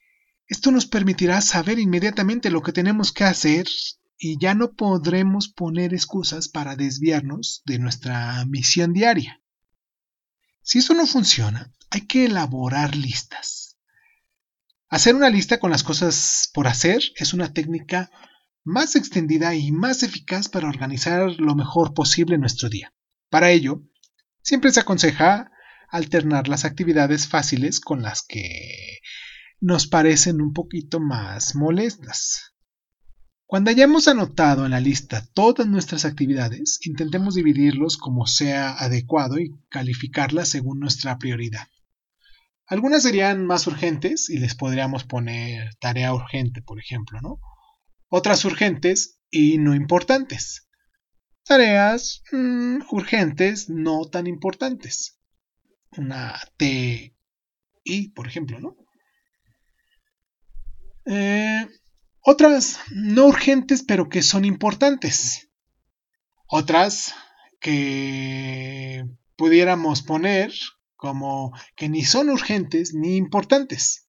[0.48, 3.68] esto nos permitirá saber inmediatamente lo que tenemos que hacer
[4.18, 9.40] y ya no podremos poner excusas para desviarnos de nuestra misión diaria.
[10.60, 13.78] Si eso no funciona, hay que elaborar listas.
[14.90, 18.10] Hacer una lista con las cosas por hacer es una técnica
[18.64, 22.92] más extendida y más eficaz para organizar lo mejor posible nuestro día.
[23.30, 23.82] Para ello,
[24.42, 25.50] siempre se aconseja
[25.88, 28.98] alternar las actividades fáciles con las que
[29.60, 32.52] nos parecen un poquito más molestas.
[33.46, 39.54] Cuando hayamos anotado en la lista todas nuestras actividades, intentemos dividirlos como sea adecuado y
[39.68, 41.68] calificarlas según nuestra prioridad.
[42.66, 47.38] Algunas serían más urgentes y les podríamos poner tarea urgente, por ejemplo, ¿no?
[48.14, 50.68] Otras urgentes y no importantes.
[51.44, 55.18] Tareas mm, urgentes no tan importantes.
[55.96, 57.16] Una T
[57.82, 58.76] y, por ejemplo, ¿no?
[61.06, 61.66] Eh,
[62.20, 65.48] otras no urgentes pero que son importantes.
[66.46, 67.14] Otras
[67.60, 70.52] que pudiéramos poner
[70.96, 74.01] como que ni son urgentes ni importantes.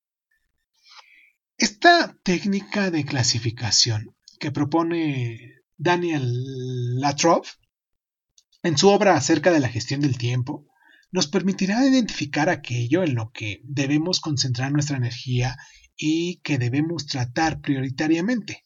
[1.57, 7.47] Esta técnica de clasificación que propone Daniel Latrobe
[8.63, 10.65] en su obra acerca de la gestión del tiempo
[11.11, 15.55] nos permitirá identificar aquello en lo que debemos concentrar nuestra energía
[15.95, 18.63] y que debemos tratar prioritariamente.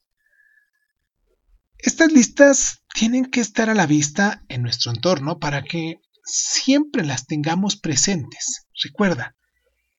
[1.77, 7.27] Estas listas tienen que estar a la vista en nuestro entorno para que siempre las
[7.27, 8.67] tengamos presentes.
[8.81, 9.35] Recuerda,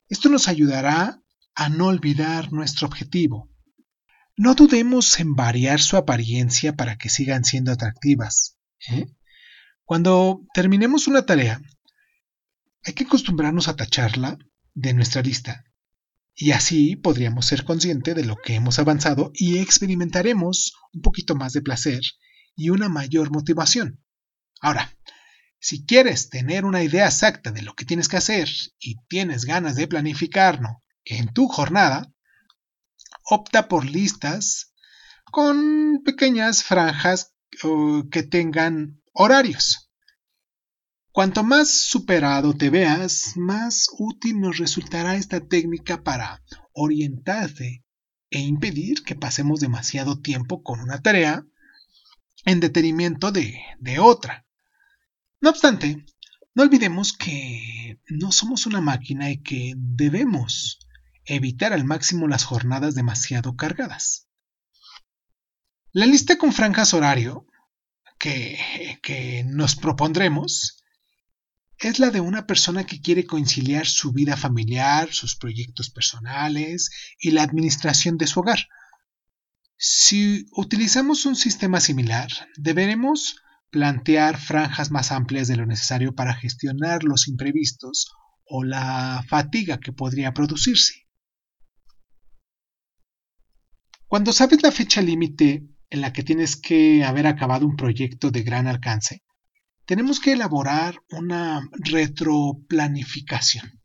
[0.09, 1.21] esto nos ayudará
[1.59, 3.51] a no olvidar nuestro objetivo.
[4.37, 8.57] No dudemos en variar su apariencia para que sigan siendo atractivas.
[8.89, 9.07] ¿eh?
[9.85, 11.61] Cuando terminemos una tarea,
[12.85, 14.39] hay que acostumbrarnos a tacharla
[14.75, 15.65] de nuestra lista
[16.33, 21.55] y así podríamos ser conscientes de lo que hemos avanzado y experimentaremos un poquito más
[21.55, 22.03] de placer
[22.55, 24.01] y una mayor motivación.
[24.61, 24.97] Ahora,
[25.59, 29.75] si quieres tener una idea exacta de lo que tienes que hacer y tienes ganas
[29.75, 32.13] de planificarlo en tu jornada,
[33.25, 34.73] opta por listas
[35.31, 37.35] con pequeñas franjas
[38.11, 39.91] que tengan horarios.
[41.11, 46.43] Cuanto más superado te veas, más útil nos resultará esta técnica para
[46.73, 47.85] orientarte
[48.31, 51.45] e impedir que pasemos demasiado tiempo con una tarea
[52.45, 54.47] en detenimiento de, de otra.
[55.41, 56.05] No obstante,
[56.55, 60.78] no olvidemos que no somos una máquina y que debemos
[61.29, 64.29] evitar al máximo las jornadas demasiado cargadas.
[65.93, 67.47] La lista con franjas horario
[68.19, 68.59] que,
[69.03, 70.85] que nos propondremos
[71.79, 77.31] es la de una persona que quiere conciliar su vida familiar, sus proyectos personales y
[77.31, 78.69] la administración de su hogar.
[79.77, 83.37] Si utilizamos un sistema similar, deberemos
[83.71, 88.11] plantear franjas más amplias de lo necesario para gestionar los imprevistos
[88.45, 91.08] o la fatiga que podría producirse.
[94.09, 98.43] Cuando sabes la fecha límite en la que tienes que haber acabado un proyecto de
[98.43, 99.23] gran alcance,
[99.85, 103.83] tenemos que elaborar una retroplanificación.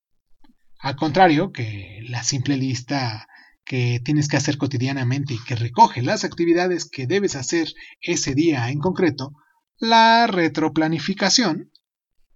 [0.80, 3.28] Al contrario que la simple lista
[3.66, 8.70] que tienes que hacer cotidianamente y que recoge las actividades que debes hacer ese día
[8.70, 9.34] en concreto,
[9.78, 11.70] la retroplanificación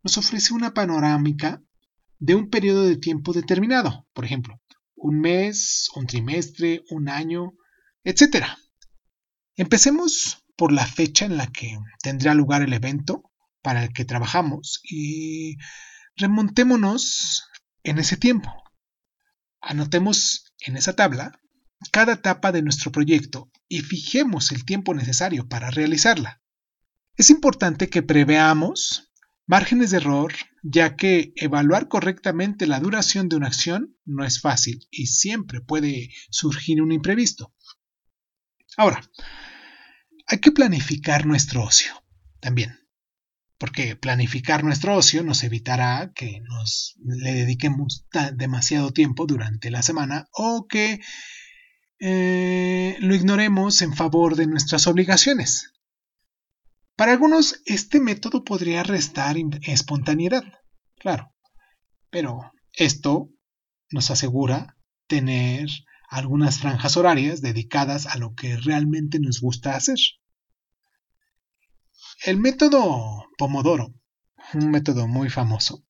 [0.03, 1.61] nos ofrece una panorámica
[2.19, 4.59] de un periodo de tiempo determinado, por ejemplo,
[4.95, 7.53] un mes, un trimestre, un año,
[8.07, 8.45] etc.
[9.57, 13.29] Empecemos por la fecha en la que tendrá lugar el evento
[13.61, 15.57] para el que trabajamos y
[16.15, 17.49] remontémonos
[17.83, 18.49] en ese tiempo.
[19.59, 21.41] Anotemos en esa tabla
[21.91, 26.41] cada etapa de nuestro proyecto y fijemos el tiempo necesario para realizarla.
[27.17, 29.11] Es importante que preveamos
[29.47, 30.33] márgenes de error,
[30.63, 36.09] ya que evaluar correctamente la duración de una acción no es fácil y siempre puede
[36.29, 37.53] surgir un imprevisto.
[38.78, 39.01] Ahora,
[40.28, 41.91] hay que planificar nuestro ocio
[42.39, 42.80] también,
[43.57, 48.05] porque planificar nuestro ocio nos evitará que nos le dediquemos
[48.36, 50.99] demasiado tiempo durante la semana o que
[51.99, 55.73] eh, lo ignoremos en favor de nuestras obligaciones.
[56.95, 60.43] Para algunos, este método podría restar espontaneidad,
[60.99, 61.34] claro,
[62.11, 63.32] pero esto
[63.89, 65.67] nos asegura tener
[66.07, 69.97] algunas franjas horarias dedicadas a lo que realmente nos gusta hacer.
[72.25, 73.93] El método Pomodoro,
[74.53, 75.85] un método muy famoso,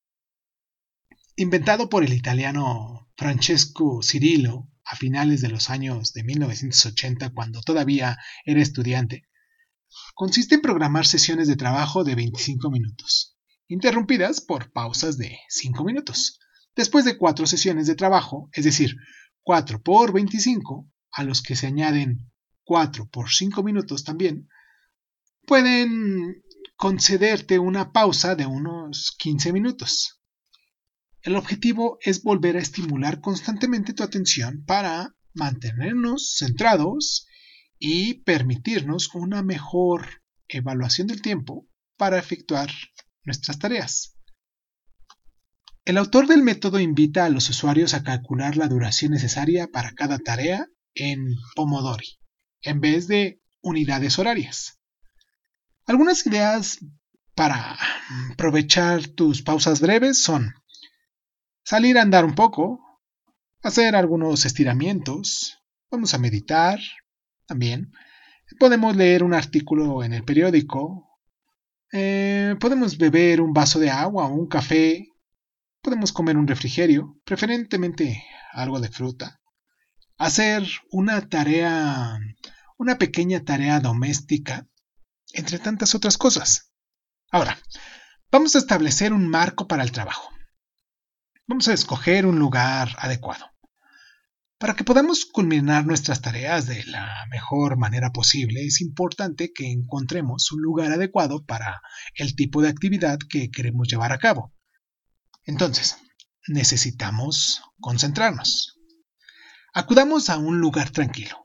[1.35, 8.17] inventado por el italiano Francesco Cirillo a finales de los años de 1980 cuando todavía
[8.45, 9.27] era estudiante,
[10.15, 13.37] Consiste en programar sesiones de trabajo de 25 minutos,
[13.67, 16.39] interrumpidas por pausas de 5 minutos.
[16.75, 18.97] Después de cuatro sesiones de trabajo, es decir,
[19.47, 22.29] 4 por 25, a los que se añaden
[22.65, 24.49] 4 por 5 minutos también,
[25.45, 26.43] pueden
[26.75, 30.21] concederte una pausa de unos 15 minutos.
[31.21, 37.25] El objetivo es volver a estimular constantemente tu atención para mantenernos centrados
[37.79, 42.69] y permitirnos una mejor evaluación del tiempo para efectuar
[43.23, 44.16] nuestras tareas.
[45.87, 50.19] El autor del método invita a los usuarios a calcular la duración necesaria para cada
[50.19, 52.19] tarea en Pomodori,
[52.59, 54.81] en vez de unidades horarias.
[55.85, 56.79] Algunas ideas
[57.35, 57.77] para
[58.33, 60.55] aprovechar tus pausas breves son
[61.63, 62.81] salir a andar un poco,
[63.61, 65.57] hacer algunos estiramientos,
[65.89, 66.81] vamos a meditar,
[67.45, 67.93] también.
[68.59, 71.17] Podemos leer un artículo en el periódico.
[71.93, 75.13] Eh, podemos beber un vaso de agua o un café.
[75.81, 79.39] Podemos comer un refrigerio, preferentemente algo de fruta.
[80.17, 82.19] Hacer una tarea,
[82.77, 84.67] una pequeña tarea doméstica,
[85.33, 86.71] entre tantas otras cosas.
[87.31, 87.57] Ahora,
[88.31, 90.29] vamos a establecer un marco para el trabajo.
[91.47, 93.45] Vamos a escoger un lugar adecuado.
[94.59, 100.51] Para que podamos culminar nuestras tareas de la mejor manera posible, es importante que encontremos
[100.51, 101.79] un lugar adecuado para
[102.15, 104.51] el tipo de actividad que queremos llevar a cabo.
[105.47, 105.97] Entonces,
[106.47, 108.77] necesitamos concentrarnos.
[109.73, 111.37] Acudamos a un lugar tranquilo,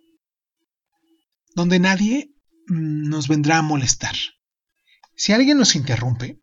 [1.54, 2.34] donde nadie
[2.66, 4.16] mm, nos vendrá a molestar.
[5.14, 6.40] Si alguien nos interrumpe,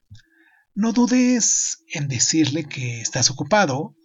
[0.73, 3.95] no dudes en decirle que estás ocupado,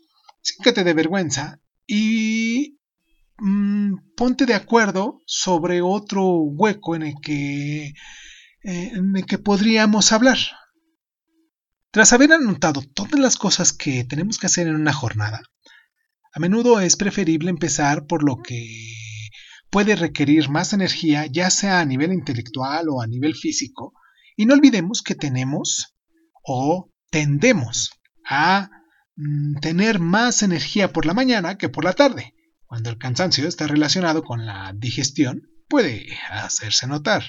[0.43, 2.81] sin que te dé vergüenza, y
[3.39, 7.95] mm, ponte de acuerdo sobre otro hueco en el que, eh,
[8.65, 10.39] en el que podríamos hablar.
[11.95, 15.41] Tras haber anotado todas las cosas que tenemos que hacer en una jornada,
[16.35, 18.93] a menudo es preferible empezar por lo que
[19.71, 23.95] puede requerir más energía, ya sea a nivel intelectual o a nivel físico,
[24.37, 25.97] y no olvidemos que tenemos
[26.43, 27.93] o tendemos
[28.29, 28.69] a
[29.17, 32.35] Mm, tener más energía por la mañana que por la tarde.
[32.67, 37.23] Cuando el cansancio está relacionado con la digestión, puede hacerse notar.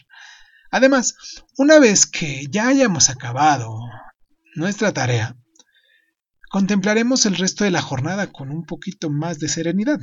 [0.71, 1.15] Además,
[1.57, 3.77] una vez que ya hayamos acabado
[4.55, 5.37] nuestra tarea,
[6.49, 9.99] contemplaremos el resto de la jornada con un poquito más de serenidad.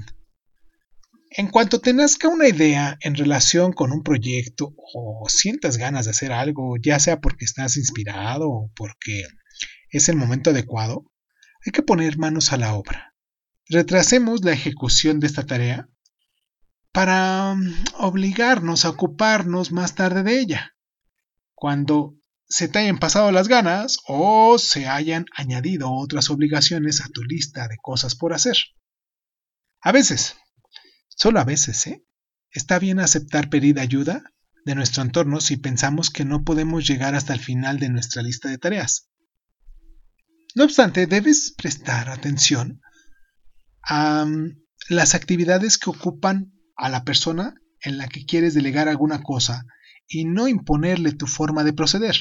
[1.31, 6.11] En cuanto te nazca una idea en relación con un proyecto o sientas ganas de
[6.11, 9.25] hacer algo, ya sea porque estás inspirado o porque
[9.89, 11.11] es el momento adecuado,
[11.65, 13.15] hay que poner manos a la obra.
[13.69, 15.89] Retrasemos la ejecución de esta tarea
[16.93, 20.77] para mm, obligarnos a ocuparnos más tarde de ella,
[21.55, 22.15] cuando
[22.49, 27.69] se te hayan pasado las ganas o se hayan añadido otras obligaciones a tu lista
[27.69, 28.57] de cosas por hacer.
[29.81, 30.37] A veces,
[31.09, 32.05] solo a veces, ¿eh?
[32.51, 34.23] Está bien aceptar pedir ayuda
[34.65, 38.49] de nuestro entorno si pensamos que no podemos llegar hasta el final de nuestra lista
[38.49, 39.09] de tareas.
[40.55, 42.83] No obstante, debes prestar atención
[43.83, 49.23] a mm, las actividades que ocupan a la persona en la que quieres delegar alguna
[49.23, 49.65] cosa
[50.13, 52.17] y no imponerle tu forma de proceder.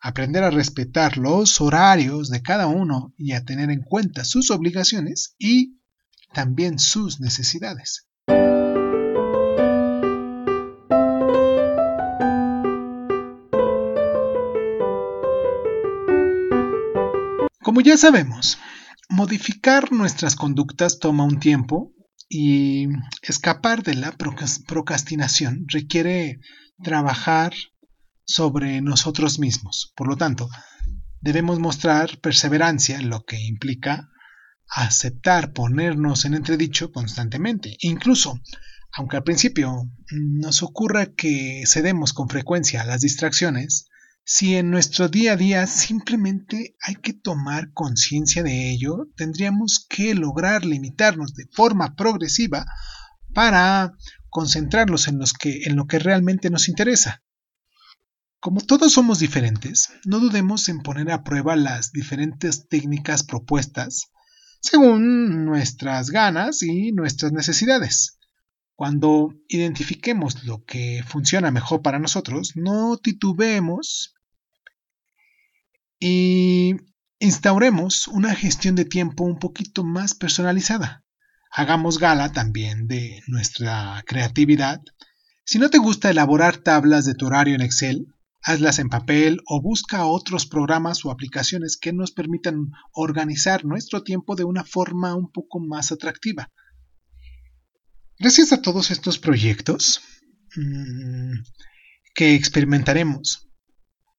[0.00, 5.36] Aprender a respetar los horarios de cada uno y a tener en cuenta sus obligaciones
[5.38, 5.78] y
[6.34, 8.08] también sus necesidades.
[17.62, 18.58] Como ya sabemos,
[19.08, 21.92] modificar nuestras conductas toma un tiempo
[22.28, 22.88] y
[23.22, 26.40] escapar de la procrastinación requiere
[26.82, 27.52] trabajar
[28.24, 29.92] sobre nosotros mismos.
[29.96, 30.48] Por lo tanto,
[31.20, 34.10] debemos mostrar perseverancia, lo que implica
[34.68, 37.76] aceptar ponernos en entredicho constantemente.
[37.80, 38.40] Incluso,
[38.92, 43.88] aunque al principio nos ocurra que cedemos con frecuencia a las distracciones,
[44.24, 50.16] si en nuestro día a día simplemente hay que tomar conciencia de ello, tendríamos que
[50.16, 52.66] lograr limitarnos de forma progresiva
[53.32, 53.92] para
[54.30, 57.22] concentrarnos en, en lo que realmente nos interesa.
[58.40, 64.10] Como todos somos diferentes, no dudemos en poner a prueba las diferentes técnicas propuestas
[64.60, 68.18] según nuestras ganas y nuestras necesidades.
[68.74, 74.14] Cuando identifiquemos lo que funciona mejor para nosotros, no titubeemos
[75.98, 76.74] y
[77.18, 81.05] instauremos una gestión de tiempo un poquito más personalizada.
[81.50, 84.82] Hagamos gala también de nuestra creatividad.
[85.44, 88.06] Si no te gusta elaborar tablas de tu horario en Excel,
[88.42, 94.36] hazlas en papel o busca otros programas o aplicaciones que nos permitan organizar nuestro tiempo
[94.36, 96.50] de una forma un poco más atractiva.
[98.18, 100.00] Gracias a todos estos proyectos
[100.56, 101.40] mmm,
[102.14, 103.46] que experimentaremos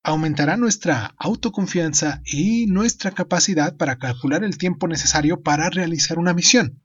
[0.08, 6.82] aumentará nuestra autoconfianza y nuestra capacidad para calcular el tiempo necesario para realizar una misión.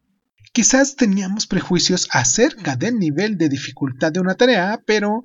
[0.53, 5.23] Quizás teníamos prejuicios acerca del nivel de dificultad de una tarea, pero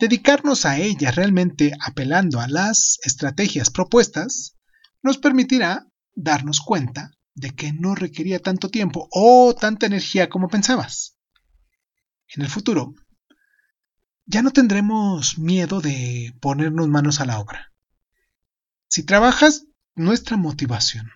[0.00, 4.56] dedicarnos a ella realmente apelando a las estrategias propuestas
[5.00, 11.16] nos permitirá darnos cuenta de que no requería tanto tiempo o tanta energía como pensabas.
[12.34, 12.94] En el futuro,
[14.26, 17.72] ya no tendremos miedo de ponernos manos a la obra.
[18.88, 21.10] Si trabajas nuestra motivación,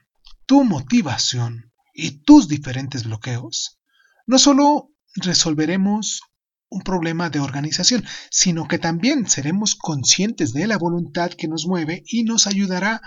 [0.47, 3.79] tu motivación y tus diferentes bloqueos,
[4.27, 6.23] no solo resolveremos
[6.69, 12.03] un problema de organización, sino que también seremos conscientes de la voluntad que nos mueve
[12.07, 13.03] y nos ayudará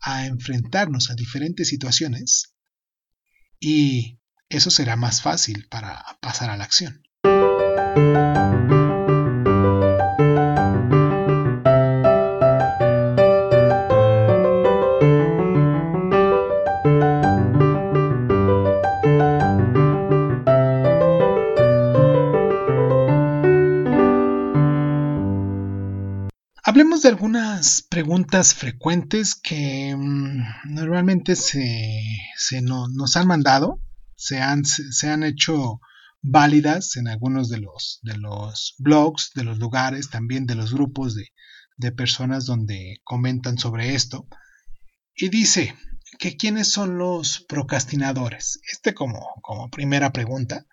[0.00, 2.54] a enfrentarnos a diferentes situaciones.
[3.58, 4.20] Y
[4.50, 7.02] eso será más fácil para pasar a la acción.
[27.06, 32.02] De algunas preguntas frecuentes que mm, normalmente se,
[32.62, 33.80] nos han mandado,
[34.16, 35.80] se han, se han, hecho
[36.20, 41.14] válidas en algunos de los, de los blogs, de los lugares, también de los grupos
[41.14, 41.28] de,
[41.76, 44.26] de personas donde comentan sobre esto.
[45.14, 45.76] Y dice
[46.18, 48.58] que quiénes son los procrastinadores.
[48.72, 50.66] Este como, como primera pregunta.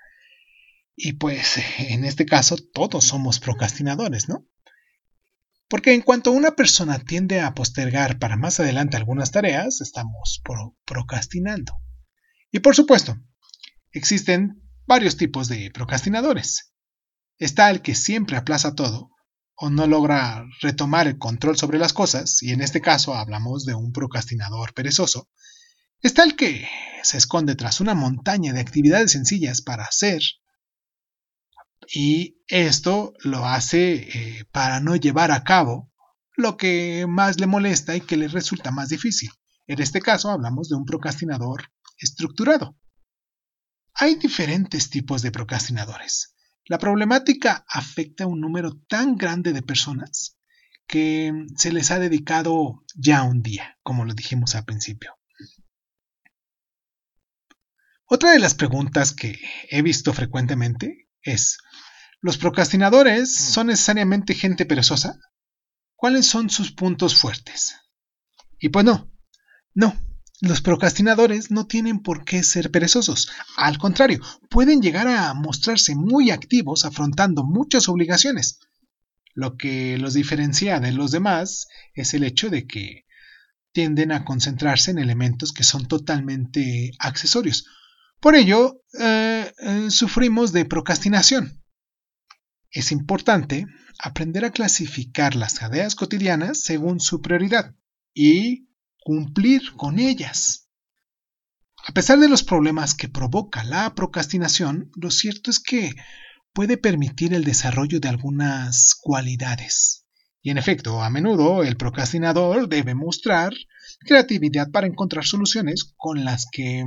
[0.95, 4.47] Y pues en este caso todos somos procrastinadores, ¿no?
[5.73, 10.39] Porque en cuanto una persona tiende a postergar para más adelante algunas tareas, estamos
[10.85, 11.73] procrastinando.
[12.51, 13.17] Y por supuesto,
[13.91, 16.75] existen varios tipos de procrastinadores.
[17.39, 19.09] Está el que siempre aplaza todo
[19.55, 23.73] o no logra retomar el control sobre las cosas, y en este caso hablamos de
[23.73, 25.27] un procrastinador perezoso.
[26.01, 26.69] Está el que
[27.01, 30.21] se esconde tras una montaña de actividades sencillas para hacer
[31.93, 35.91] y esto lo hace eh, para no llevar a cabo
[36.35, 39.29] lo que más le molesta y que le resulta más difícil.
[39.67, 42.77] En este caso hablamos de un procrastinador estructurado.
[43.95, 46.35] Hay diferentes tipos de procrastinadores.
[46.65, 50.37] La problemática afecta a un número tan grande de personas
[50.87, 55.15] que se les ha dedicado ya un día, como lo dijimos al principio.
[58.05, 61.57] Otra de las preguntas que he visto frecuentemente es,
[62.23, 65.19] ¿Los procrastinadores son necesariamente gente perezosa?
[65.93, 67.75] ¿Cuáles son sus puntos fuertes?
[68.57, 69.11] Y pues no,
[69.73, 69.93] no,
[70.39, 73.29] los procrastinadores no tienen por qué ser perezosos.
[73.57, 78.61] Al contrario, pueden llegar a mostrarse muy activos afrontando muchas obligaciones.
[79.33, 83.05] Lo que los diferencia de los demás es el hecho de que
[83.73, 87.65] tienden a concentrarse en elementos que son totalmente accesorios.
[88.23, 91.61] Por ello, eh, eh, sufrimos de procrastinación.
[92.71, 93.65] Es importante
[93.99, 97.75] aprender a clasificar las tareas cotidianas según su prioridad
[98.13, 98.69] y
[99.01, 100.69] cumplir con ellas.
[101.85, 105.93] A pesar de los problemas que provoca la procrastinación, lo cierto es que
[106.53, 110.05] puede permitir el desarrollo de algunas cualidades
[110.41, 113.51] Y en efecto, a menudo el procrastinador debe mostrar
[113.99, 116.85] creatividad para encontrar soluciones con las que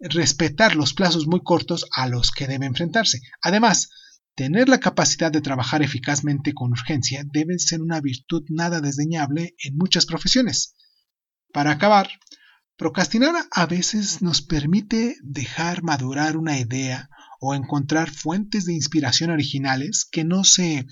[0.00, 3.20] respetar los plazos muy cortos a los que debe enfrentarse.
[3.42, 3.88] Además,
[4.34, 9.76] tener la capacidad de trabajar eficazmente con urgencia debe ser una virtud nada desdeñable en
[9.76, 10.74] muchas profesiones.
[11.52, 12.08] Para acabar,
[12.76, 17.08] procrastinar a veces nos permite dejar madurar una idea
[17.40, 20.86] o encontrar fuentes de inspiración originales que no se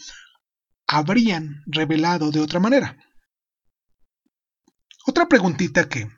[0.86, 2.96] habrían revelado de otra manera.
[5.04, 6.08] Otra preguntita que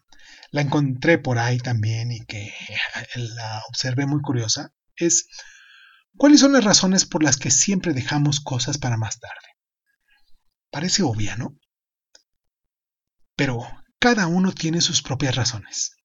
[0.55, 2.55] la encontré por ahí también y que
[3.17, 5.27] la observé muy curiosa es
[6.17, 9.49] ¿cuáles son las razones por las que siempre dejamos cosas para más tarde?
[10.71, 11.59] Parece obvia, ¿no?
[13.35, 13.67] Pero
[13.99, 15.97] cada uno tiene sus propias razones.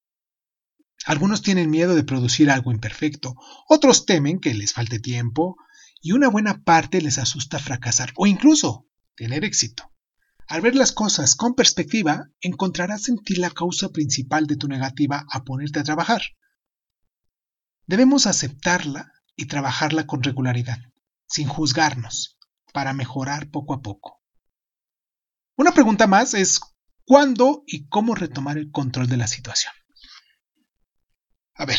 [1.04, 3.36] Algunos tienen miedo de producir algo imperfecto,
[3.68, 5.58] otros temen que les falte tiempo,
[6.02, 9.92] y una buena parte les asusta fracasar o incluso tener éxito.
[10.50, 15.24] Al ver las cosas con perspectiva, encontrarás en ti la causa principal de tu negativa
[15.30, 16.22] a ponerte a trabajar.
[17.86, 20.80] Debemos aceptarla y trabajarla con regularidad,
[21.28, 22.36] sin juzgarnos,
[22.72, 24.20] para mejorar poco a poco.
[25.56, 26.58] Una pregunta más es
[27.04, 29.72] ¿cuándo y cómo retomar el control de la situación?
[31.54, 31.78] A ver,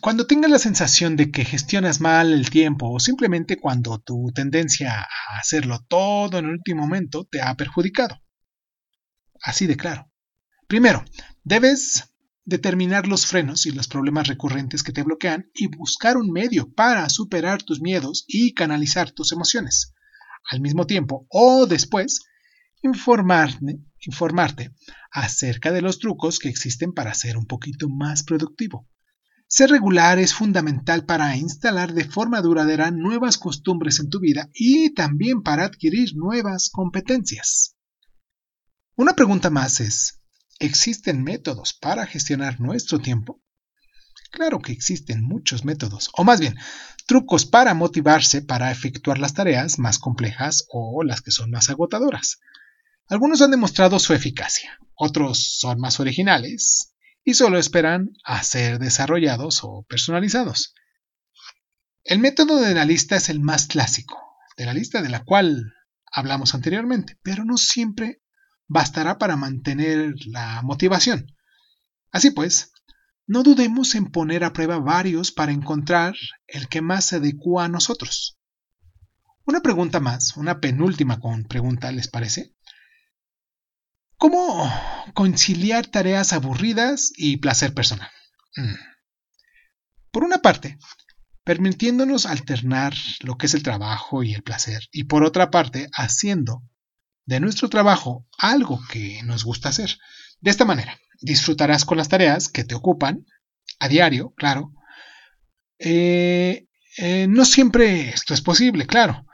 [0.00, 5.02] cuando tengas la sensación de que gestionas mal el tiempo o simplemente cuando tu tendencia
[5.02, 8.22] a hacerlo todo en el último momento te ha perjudicado.
[9.42, 10.10] Así de claro.
[10.66, 11.04] Primero,
[11.44, 12.14] debes
[12.46, 17.06] determinar los frenos y los problemas recurrentes que te bloquean y buscar un medio para
[17.10, 19.92] superar tus miedos y canalizar tus emociones.
[20.50, 22.22] Al mismo tiempo o después,
[22.82, 24.70] informarte, informarte
[25.10, 28.88] acerca de los trucos que existen para ser un poquito más productivo.
[29.50, 34.92] Ser regular es fundamental para instalar de forma duradera nuevas costumbres en tu vida y
[34.92, 37.74] también para adquirir nuevas competencias.
[38.94, 40.20] Una pregunta más es,
[40.58, 43.40] ¿existen métodos para gestionar nuestro tiempo?
[44.30, 46.54] Claro que existen muchos métodos, o más bien,
[47.06, 52.38] trucos para motivarse para efectuar las tareas más complejas o las que son más agotadoras.
[53.06, 56.92] Algunos han demostrado su eficacia, otros son más originales
[57.28, 60.72] y solo esperan a ser desarrollados o personalizados.
[62.02, 64.16] El método de la lista es el más clásico,
[64.56, 65.74] de la lista de la cual
[66.10, 68.22] hablamos anteriormente, pero no siempre
[68.66, 71.26] bastará para mantener la motivación.
[72.10, 72.72] Así pues,
[73.26, 76.14] no dudemos en poner a prueba varios para encontrar
[76.46, 78.38] el que más se adecua a nosotros.
[79.44, 82.54] Una pregunta más, una penúltima con pregunta, ¿les parece?
[84.18, 84.68] ¿Cómo
[85.14, 88.10] conciliar tareas aburridas y placer personal?
[88.56, 88.74] Mm.
[90.10, 90.76] Por una parte,
[91.44, 96.64] permitiéndonos alternar lo que es el trabajo y el placer, y por otra parte, haciendo
[97.26, 99.96] de nuestro trabajo algo que nos gusta hacer.
[100.40, 103.24] De esta manera, disfrutarás con las tareas que te ocupan,
[103.78, 104.72] a diario, claro.
[105.78, 106.66] Eh,
[106.96, 109.24] eh, no siempre esto es posible, claro.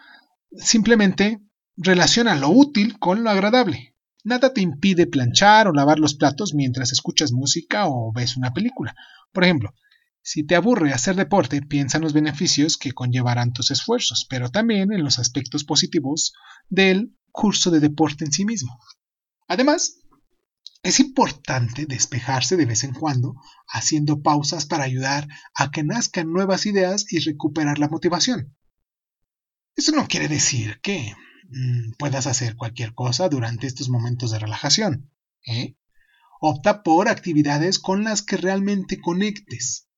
[0.59, 1.41] Simplemente
[1.75, 3.94] relaciona lo útil con lo agradable.
[4.25, 8.97] Nada te impide planchar o lavar los platos mientras escuchas música o ves una película.
[9.33, 9.75] Por ejemplo,
[10.23, 14.91] si te aburre hacer deporte, piensa en los beneficios que conllevarán tus esfuerzos, pero también
[14.95, 16.33] en los aspectos positivos
[16.71, 18.79] del curso de deporte en sí mismo.
[19.47, 19.99] Además,
[20.83, 23.35] es importante despejarse de vez en cuando,
[23.69, 28.57] haciendo pausas para ayudar a que nazcan nuevas ideas y recuperar la motivación.
[29.77, 31.15] Eso no quiere decir que
[31.55, 35.13] Mm, puedas hacer cualquier cosa durante estos momentos de relajación.
[35.47, 35.77] ¿eh?
[36.41, 39.89] Opta por actividades con las que realmente conectes.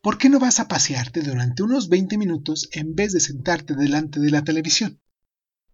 [0.00, 4.18] ¿Por qué no vas a pasearte durante unos 20 minutos en vez de sentarte delante
[4.18, 5.02] de la televisión?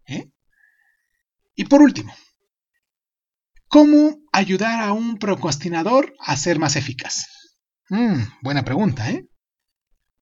[0.08, 0.32] ¿Eh?
[1.54, 2.12] Y por último,
[3.68, 7.26] ¿cómo ayudar a un procrastinador a ser más eficaz?
[7.88, 9.28] Mm, buena pregunta, ¿eh?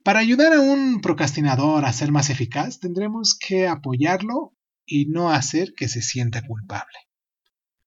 [0.04, 4.52] Para ayudar a un procrastinador a ser más eficaz, tendremos que apoyarlo
[4.84, 6.98] y no hacer que se sienta culpable.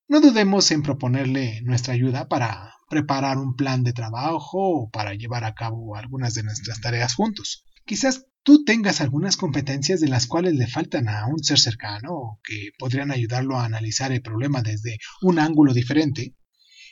[0.07, 5.43] No dudemos en proponerle nuestra ayuda para preparar un plan de trabajo o para llevar
[5.43, 7.65] a cabo algunas de nuestras tareas juntos.
[7.85, 12.39] Quizás tú tengas algunas competencias de las cuales le faltan a un ser cercano o
[12.43, 16.35] que podrían ayudarlo a analizar el problema desde un ángulo diferente.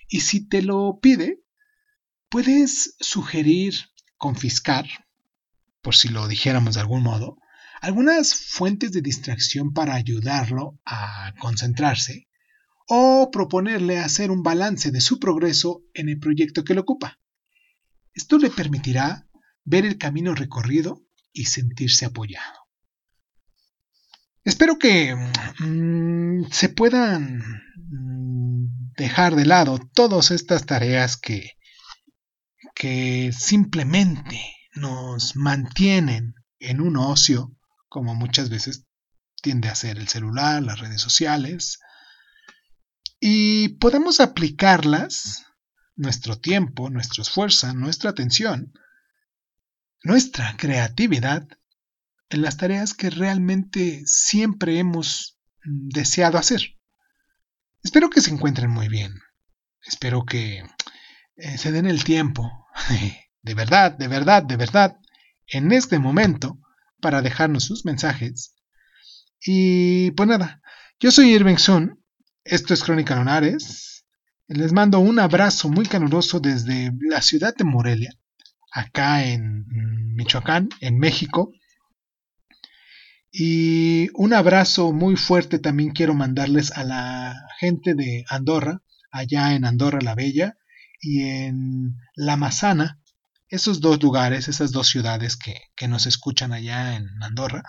[0.07, 1.43] Y si te lo pide,
[2.29, 3.75] puedes sugerir
[4.17, 4.85] confiscar,
[5.81, 7.37] por si lo dijéramos de algún modo,
[7.83, 12.29] algunas fuentes de distracción para ayudarlo a concentrarse
[12.87, 17.19] o proponerle hacer un balance de su progreso en el proyecto que le ocupa.
[18.13, 19.27] Esto le permitirá
[19.65, 21.03] ver el camino recorrido
[21.33, 22.57] y sentirse apoyado.
[24.45, 25.13] Espero espero que
[25.59, 27.39] mm, se puedan
[27.75, 31.51] mm, dejar de lado todas estas tareas que,
[32.73, 34.39] que simplemente
[34.73, 37.57] nos mantienen en un ocio,
[37.93, 38.87] como muchas veces
[39.43, 41.79] tiende a ser el celular, las redes sociales,
[43.19, 45.45] y podamos aplicarlas,
[45.95, 48.73] nuestro tiempo, nuestro esfuerzo, nuestra atención,
[50.03, 51.47] nuestra creatividad,
[52.29, 56.79] en las tareas que realmente siempre hemos deseado hacer.
[57.83, 59.13] Espero que se encuentren muy bien.
[59.85, 60.63] Espero que
[61.35, 62.65] eh, se den el tiempo,
[63.43, 64.97] de verdad, de verdad, de verdad,
[65.45, 66.57] en este momento,
[67.03, 68.55] para dejarnos sus mensajes.
[69.45, 70.61] Y pues nada,
[70.99, 72.01] yo soy Irving Sun,
[72.45, 74.05] esto es Crónica Lunares.
[74.47, 78.17] Les mando un abrazo muy caluroso desde la ciudad de Morelia,
[78.71, 79.65] acá en
[80.15, 81.51] Michoacán, en México.
[83.31, 88.81] Y un abrazo muy fuerte también quiero mandarles a la gente de Andorra,
[89.11, 90.57] allá en Andorra la Bella
[91.01, 93.02] y en La Mazana,
[93.53, 97.61] esos dos lugares, esas dos ciudades que, que nos escuchan allá en Andorra.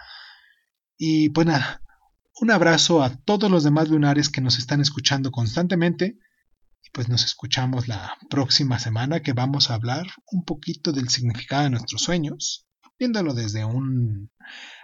[0.96, 1.82] Y pues nada,
[2.40, 6.16] un abrazo a todos los demás lunares que nos están escuchando constantemente.
[6.82, 11.64] Y pues nos escuchamos la próxima semana que vamos a hablar un poquito del significado
[11.64, 12.66] de nuestros sueños,
[12.98, 14.30] viéndolo desde un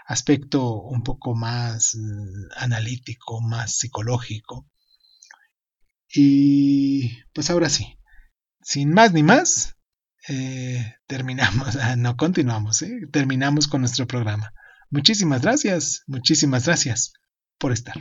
[0.06, 1.98] aspecto un poco más eh,
[2.56, 4.68] analítico, más psicológico.
[6.12, 7.98] Y pues ahora sí,
[8.60, 9.79] sin más ni más,
[10.28, 14.52] eh, terminamos, ah, no continuamos, eh, terminamos con nuestro programa.
[14.90, 17.12] Muchísimas gracias, muchísimas gracias
[17.58, 17.96] por estar.